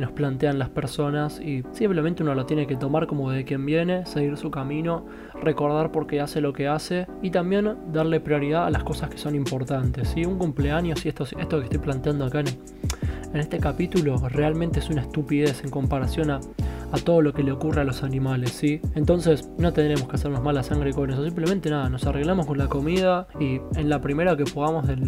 nos 0.00 0.12
plantean 0.12 0.58
las 0.58 0.70
personas 0.70 1.38
y 1.38 1.62
simplemente 1.72 2.22
uno 2.22 2.34
lo 2.34 2.46
tiene 2.46 2.66
que 2.66 2.76
tomar 2.76 3.06
como 3.06 3.30
de 3.30 3.44
quien 3.44 3.64
viene, 3.66 4.06
seguir 4.06 4.36
su 4.38 4.50
camino, 4.50 5.04
recordar 5.34 5.92
por 5.92 6.06
qué 6.06 6.20
hace 6.20 6.40
lo 6.40 6.52
que 6.54 6.66
hace 6.66 7.06
y 7.20 7.30
también 7.30 7.76
darle 7.92 8.20
prioridad 8.20 8.66
a 8.66 8.70
las 8.70 8.84
cosas 8.84 9.10
que 9.10 9.18
son 9.18 9.34
importantes. 9.34 10.08
¿sí? 10.08 10.24
Un 10.24 10.38
cumpleaños 10.38 11.04
y 11.04 11.08
esto, 11.10 11.24
esto 11.24 11.58
que 11.58 11.64
estoy 11.64 11.78
planteando 11.78 12.24
acá 12.24 12.40
en, 12.40 12.48
en 13.32 13.40
este 13.40 13.58
capítulo 13.58 14.16
realmente 14.28 14.78
es 14.78 14.88
una 14.88 15.02
estupidez 15.02 15.62
en 15.62 15.70
comparación 15.70 16.30
a 16.30 16.40
a 16.92 16.98
todo 16.98 17.22
lo 17.22 17.32
que 17.32 17.42
le 17.42 17.52
ocurre 17.52 17.80
a 17.80 17.84
los 17.84 18.02
animales, 18.02 18.50
¿sí? 18.52 18.80
Entonces 18.94 19.50
no 19.58 19.72
tendremos 19.72 20.06
que 20.08 20.16
hacernos 20.16 20.42
mala 20.42 20.62
sangre 20.62 20.92
con 20.92 21.10
eso, 21.10 21.24
simplemente 21.24 21.70
nada, 21.70 21.88
nos 21.88 22.04
arreglamos 22.06 22.46
con 22.46 22.58
la 22.58 22.68
comida 22.68 23.26
y 23.40 23.60
en 23.76 23.88
la 23.88 24.00
primera 24.00 24.36
que 24.36 24.44
podamos 24.44 24.86
del, 24.86 25.02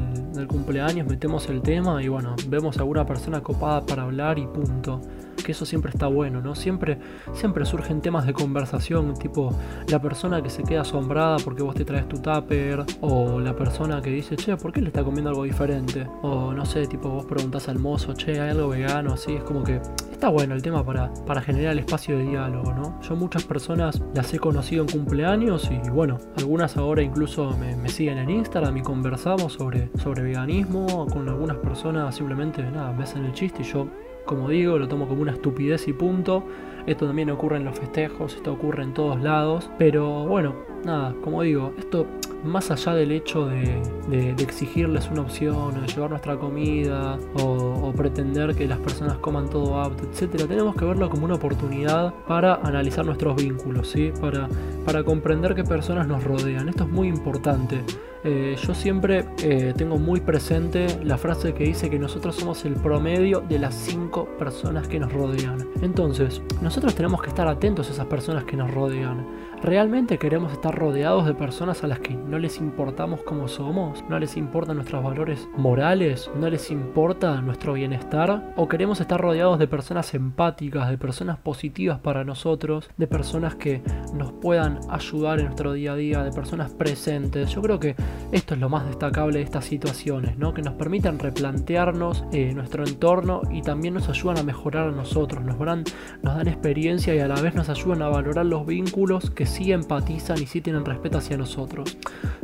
cumpleaños 0.48 1.06
metemos 1.06 1.48
el 1.48 1.62
tema 1.62 2.02
y 2.02 2.08
bueno, 2.08 2.34
vemos 2.48 2.76
a 2.78 2.80
alguna 2.80 3.06
persona 3.06 3.42
copada 3.42 3.84
para 3.84 4.02
hablar 4.02 4.38
y 4.38 4.46
punto 4.46 5.00
que 5.34 5.52
eso 5.52 5.64
siempre 5.64 5.90
está 5.90 6.06
bueno, 6.06 6.40
¿no? 6.40 6.54
Siempre, 6.54 6.98
siempre 7.32 7.64
surgen 7.64 8.00
temas 8.00 8.26
de 8.26 8.32
conversación, 8.32 9.14
tipo 9.14 9.54
la 9.88 10.00
persona 10.00 10.42
que 10.42 10.50
se 10.50 10.62
queda 10.62 10.82
asombrada 10.82 11.36
porque 11.44 11.62
vos 11.62 11.74
te 11.74 11.84
traes 11.84 12.08
tu 12.08 12.18
tupper, 12.18 12.84
o 13.00 13.40
la 13.40 13.54
persona 13.54 14.00
que 14.00 14.10
dice, 14.10 14.36
che, 14.36 14.56
¿por 14.56 14.72
qué 14.72 14.80
le 14.80 14.88
está 14.88 15.04
comiendo 15.04 15.30
algo 15.30 15.44
diferente? 15.44 16.06
O 16.22 16.52
no 16.52 16.64
sé, 16.64 16.86
tipo 16.86 17.08
vos 17.08 17.24
preguntás 17.26 17.68
al 17.68 17.78
mozo, 17.78 18.14
che, 18.14 18.40
¿hay 18.40 18.50
algo 18.50 18.68
vegano? 18.68 19.14
Así, 19.14 19.34
es 19.34 19.42
como 19.42 19.62
que 19.62 19.80
está 20.10 20.28
bueno 20.28 20.54
el 20.54 20.62
tema 20.62 20.84
para, 20.84 21.12
para 21.26 21.42
generar 21.42 21.72
el 21.72 21.80
espacio 21.80 22.16
de 22.16 22.24
diálogo, 22.24 22.72
¿no? 22.72 23.00
Yo 23.02 23.16
muchas 23.16 23.44
personas 23.44 24.02
las 24.14 24.32
he 24.32 24.38
conocido 24.38 24.84
en 24.84 24.90
cumpleaños 24.90 25.70
y 25.70 25.90
bueno, 25.90 26.18
algunas 26.36 26.76
ahora 26.76 27.02
incluso 27.02 27.56
me, 27.58 27.76
me 27.76 27.88
siguen 27.88 28.18
en 28.18 28.30
Instagram 28.30 28.76
y 28.76 28.82
conversamos 28.82 29.54
sobre, 29.54 29.90
sobre 30.02 30.22
veganismo, 30.22 31.06
con 31.06 31.28
algunas 31.28 31.56
personas 31.58 32.14
simplemente, 32.14 32.62
nada, 32.62 32.92
me 32.92 33.04
hacen 33.04 33.24
el 33.24 33.32
chiste 33.32 33.62
y 33.62 33.64
yo 33.64 33.88
como 34.24 34.48
digo, 34.48 34.78
lo 34.78 34.88
tomo 34.88 35.08
como 35.08 35.22
una 35.22 35.32
estupidez 35.32 35.88
y 35.88 35.92
punto. 35.92 36.44
Esto 36.86 37.06
también 37.06 37.30
ocurre 37.30 37.56
en 37.56 37.64
los 37.64 37.78
festejos, 37.78 38.34
esto 38.34 38.52
ocurre 38.52 38.82
en 38.82 38.92
todos 38.92 39.20
lados. 39.22 39.70
Pero 39.78 40.26
bueno, 40.26 40.54
nada, 40.84 41.14
como 41.22 41.42
digo, 41.42 41.72
esto 41.78 42.06
más 42.44 42.70
allá 42.70 42.94
del 42.94 43.12
hecho 43.12 43.46
de, 43.46 44.34
exigirles 44.38 45.08
una 45.10 45.22
opción, 45.22 45.80
de 45.80 45.86
llevar 45.86 46.10
nuestra 46.10 46.36
comida 46.36 47.18
o, 47.40 47.92
pretender 47.96 48.54
que 48.56 48.66
las 48.66 48.78
personas 48.78 49.18
coman 49.18 49.48
todo 49.48 49.80
apto, 49.80 50.04
etc., 50.04 50.46
tenemos 50.48 50.74
que 50.74 50.84
verlo 50.84 51.08
como 51.08 51.24
una 51.24 51.34
oportunidad 51.34 52.12
para 52.26 52.56
analizar 52.56 53.06
nuestros 53.06 53.36
vínculos, 53.36 53.88
¿sí? 53.88 54.12
para, 54.20 54.48
para 54.84 55.04
comprender 55.04 55.54
qué 55.54 55.62
personas 55.62 56.08
nos 56.08 56.24
rodean. 56.24 56.68
Esto 56.68 56.84
es 56.84 56.90
muy 56.90 57.08
importante. 57.08 57.82
Eh, 58.26 58.56
yo 58.66 58.74
siempre 58.74 59.26
eh, 59.42 59.74
tengo 59.76 59.98
muy 59.98 60.18
presente 60.20 60.86
la 61.04 61.18
frase 61.18 61.52
que 61.52 61.64
dice 61.64 61.90
que 61.90 61.98
nosotros 61.98 62.34
somos 62.36 62.64
el 62.64 62.72
promedio 62.72 63.40
de 63.42 63.58
las 63.58 63.74
cinco 63.74 64.24
personas 64.38 64.88
que 64.88 64.98
nos 64.98 65.12
rodean. 65.12 65.68
Entonces, 65.82 66.40
nosotros 66.62 66.94
tenemos 66.94 67.20
que 67.20 67.28
estar 67.28 67.46
atentos 67.46 67.90
a 67.90 67.92
esas 67.92 68.06
personas 68.06 68.44
que 68.44 68.56
nos 68.56 68.72
rodean. 68.72 69.26
¿Realmente 69.64 70.18
queremos 70.18 70.52
estar 70.52 70.74
rodeados 70.74 71.24
de 71.24 71.32
personas 71.32 71.82
a 71.82 71.86
las 71.86 71.98
que 72.00 72.14
no 72.14 72.38
les 72.38 72.58
importamos 72.58 73.22
como 73.22 73.48
somos? 73.48 74.04
¿No 74.10 74.18
les 74.18 74.36
importan 74.36 74.76
nuestros 74.76 75.02
valores 75.02 75.48
morales? 75.56 76.30
¿No 76.38 76.50
les 76.50 76.70
importa 76.70 77.40
nuestro 77.40 77.72
bienestar? 77.72 78.52
¿O 78.56 78.68
queremos 78.68 79.00
estar 79.00 79.18
rodeados 79.18 79.58
de 79.58 79.66
personas 79.66 80.12
empáticas, 80.12 80.90
de 80.90 80.98
personas 80.98 81.38
positivas 81.38 81.98
para 81.98 82.24
nosotros, 82.24 82.90
de 82.98 83.06
personas 83.06 83.54
que 83.54 83.80
nos 84.12 84.32
puedan 84.32 84.80
ayudar 84.90 85.38
en 85.38 85.46
nuestro 85.46 85.72
día 85.72 85.94
a 85.94 85.96
día, 85.96 86.22
de 86.22 86.32
personas 86.32 86.70
presentes? 86.70 87.48
Yo 87.48 87.62
creo 87.62 87.80
que 87.80 87.96
esto 88.32 88.52
es 88.52 88.60
lo 88.60 88.68
más 88.68 88.84
destacable 88.84 89.38
de 89.38 89.44
estas 89.44 89.64
situaciones, 89.64 90.36
¿no? 90.36 90.52
que 90.52 90.60
nos 90.60 90.74
permiten 90.74 91.18
replantearnos 91.18 92.22
eh, 92.32 92.52
nuestro 92.52 92.84
entorno 92.84 93.40
y 93.50 93.62
también 93.62 93.94
nos 93.94 94.10
ayudan 94.10 94.36
a 94.36 94.42
mejorar 94.42 94.88
a 94.88 94.92
nosotros, 94.92 95.42
nos 95.42 95.58
dan, 95.58 95.84
nos 96.20 96.36
dan 96.36 96.48
experiencia 96.48 97.14
y 97.14 97.20
a 97.20 97.28
la 97.28 97.40
vez 97.40 97.54
nos 97.54 97.70
ayudan 97.70 98.02
a 98.02 98.08
valorar 98.08 98.44
los 98.44 98.66
vínculos 98.66 99.30
que 99.30 99.53
sí 99.54 99.72
empatizan 99.72 100.42
y 100.42 100.46
sí 100.46 100.60
tienen 100.60 100.84
respeto 100.84 101.18
hacia 101.18 101.36
nosotros. 101.36 101.96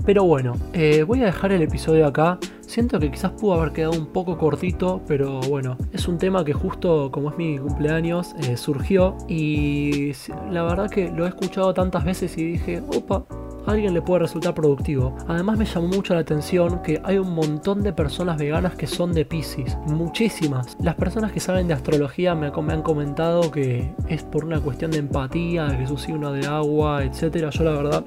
Pero 0.06 0.24
bueno, 0.24 0.54
eh, 0.72 1.02
voy 1.02 1.22
a 1.22 1.26
dejar 1.26 1.52
el 1.52 1.62
episodio 1.62 2.06
acá. 2.06 2.38
Siento 2.60 3.00
que 3.00 3.10
quizás 3.10 3.32
pudo 3.32 3.54
haber 3.54 3.72
quedado 3.72 3.92
un 3.98 4.06
poco 4.06 4.38
cortito, 4.38 5.02
pero 5.08 5.40
bueno, 5.40 5.76
es 5.92 6.06
un 6.06 6.18
tema 6.18 6.44
que 6.44 6.52
justo 6.52 7.10
como 7.10 7.30
es 7.30 7.36
mi 7.36 7.58
cumpleaños 7.58 8.34
eh, 8.38 8.56
surgió 8.56 9.16
y 9.28 10.12
la 10.50 10.62
verdad 10.62 10.88
que 10.88 11.10
lo 11.10 11.26
he 11.26 11.28
escuchado 11.28 11.74
tantas 11.74 12.04
veces 12.04 12.38
y 12.38 12.44
dije, 12.44 12.80
opa, 12.94 13.24
alguien 13.66 13.94
le 13.94 14.02
puede 14.02 14.20
resultar 14.20 14.54
productivo. 14.54 15.16
Además 15.28 15.58
me 15.58 15.64
llamó 15.64 15.88
mucho 15.88 16.14
la 16.14 16.20
atención 16.20 16.82
que 16.82 17.00
hay 17.04 17.18
un 17.18 17.34
montón 17.34 17.82
de 17.82 17.92
personas 17.92 18.38
veganas 18.38 18.74
que 18.74 18.86
son 18.86 19.12
de 19.12 19.24
Pisces, 19.24 19.76
muchísimas. 19.86 20.76
Las 20.80 20.94
personas 20.94 21.32
que 21.32 21.40
saben 21.40 21.68
de 21.68 21.74
astrología 21.74 22.34
me, 22.34 22.46
han 22.46 22.82
comentado 22.82 23.50
que 23.50 23.94
es 24.08 24.22
por 24.22 24.44
una 24.44 24.60
cuestión 24.60 24.90
de 24.90 24.98
empatía, 24.98 25.66
de 25.66 25.78
que 25.78 25.86
su 25.86 25.96
signo 25.96 26.32
de 26.32 26.46
agua, 26.46 27.04
etc. 27.04 27.50
Yo 27.50 27.64
la 27.64 27.72
verdad 27.72 28.04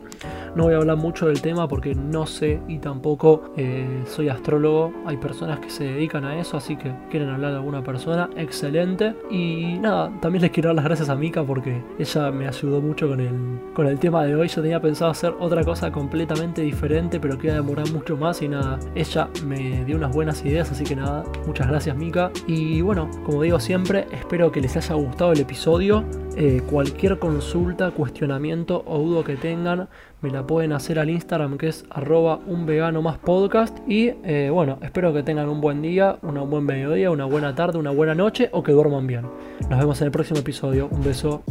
no 0.55 0.63
voy 0.63 0.73
a 0.73 0.77
hablar 0.77 0.97
mucho 0.97 1.27
del 1.27 1.41
tema 1.41 1.67
porque 1.67 1.95
no 1.95 2.25
sé 2.25 2.61
y 2.67 2.77
tampoco 2.77 3.53
eh, 3.57 4.03
soy 4.05 4.29
astrólogo. 4.29 4.93
Hay 5.05 5.17
personas 5.17 5.59
que 5.59 5.69
se 5.69 5.85
dedican 5.85 6.25
a 6.25 6.39
eso, 6.39 6.57
así 6.57 6.75
que 6.75 6.93
quieren 7.09 7.29
hablar 7.29 7.51
de 7.51 7.57
alguna 7.57 7.83
persona, 7.83 8.29
excelente. 8.35 9.15
Y 9.31 9.77
nada, 9.79 10.11
también 10.21 10.41
les 10.41 10.51
quiero 10.51 10.69
dar 10.69 10.75
las 10.75 10.85
gracias 10.85 11.09
a 11.09 11.15
Mika 11.15 11.43
porque 11.43 11.83
ella 11.97 12.31
me 12.31 12.47
ayudó 12.47 12.81
mucho 12.81 13.07
con 13.07 13.19
el, 13.19 13.59
con 13.73 13.87
el 13.87 13.99
tema 13.99 14.25
de 14.25 14.35
hoy. 14.35 14.47
Yo 14.47 14.61
tenía 14.61 14.81
pensado 14.81 15.11
hacer 15.11 15.33
otra 15.53 15.65
cosa 15.65 15.91
completamente 15.91 16.63
diferente, 16.63 17.19
pero 17.19 17.37
que 17.37 17.45
iba 17.47 17.53
a 17.53 17.57
demorar 17.57 17.87
mucho 17.91 18.17
más 18.17 18.41
y 18.41 18.47
nada, 18.47 18.79
ella 18.95 19.29
me 19.45 19.85
dio 19.85 19.97
unas 19.97 20.11
buenas 20.11 20.43
ideas, 20.43 20.71
así 20.71 20.83
que 20.83 20.95
nada, 20.95 21.23
muchas 21.45 21.67
gracias 21.67 21.95
Mika. 21.95 22.31
Y 22.47 22.81
bueno, 22.81 23.07
como 23.23 23.43
digo 23.43 23.59
siempre, 23.59 24.07
espero 24.11 24.51
que 24.51 24.61
les 24.61 24.75
haya 24.75 24.95
gustado 24.95 25.31
el 25.31 25.39
episodio. 25.39 26.05
Eh, 26.35 26.63
cualquier 26.67 27.19
consulta, 27.19 27.91
cuestionamiento 27.91 28.83
o 28.87 28.97
duda 28.97 29.23
que 29.23 29.35
tengan, 29.35 29.89
me 30.21 30.31
la 30.31 30.47
pueden 30.47 30.73
hacer 30.73 30.97
al 30.97 31.11
Instagram 31.11 31.59
que 31.59 31.67
es 31.67 31.85
arroba 31.91 32.39
un 32.47 32.65
vegano 32.65 33.03
más 33.03 33.19
podcast. 33.19 33.77
Y 33.87 34.13
eh, 34.23 34.49
bueno, 34.51 34.79
espero 34.81 35.13
que 35.13 35.21
tengan 35.21 35.49
un 35.49 35.61
buen 35.61 35.83
día, 35.83 36.17
un 36.23 36.49
buen 36.49 36.65
mediodía, 36.65 37.11
una 37.11 37.25
buena 37.25 37.53
tarde, 37.53 37.77
una 37.77 37.91
buena 37.91 38.15
noche 38.15 38.49
o 38.53 38.63
que 38.63 38.71
duerman 38.71 39.05
bien. 39.05 39.27
Nos 39.69 39.79
vemos 39.79 40.01
en 40.01 40.05
el 40.05 40.11
próximo 40.11 40.39
episodio. 40.39 40.87
Un 40.89 41.03
beso. 41.03 41.43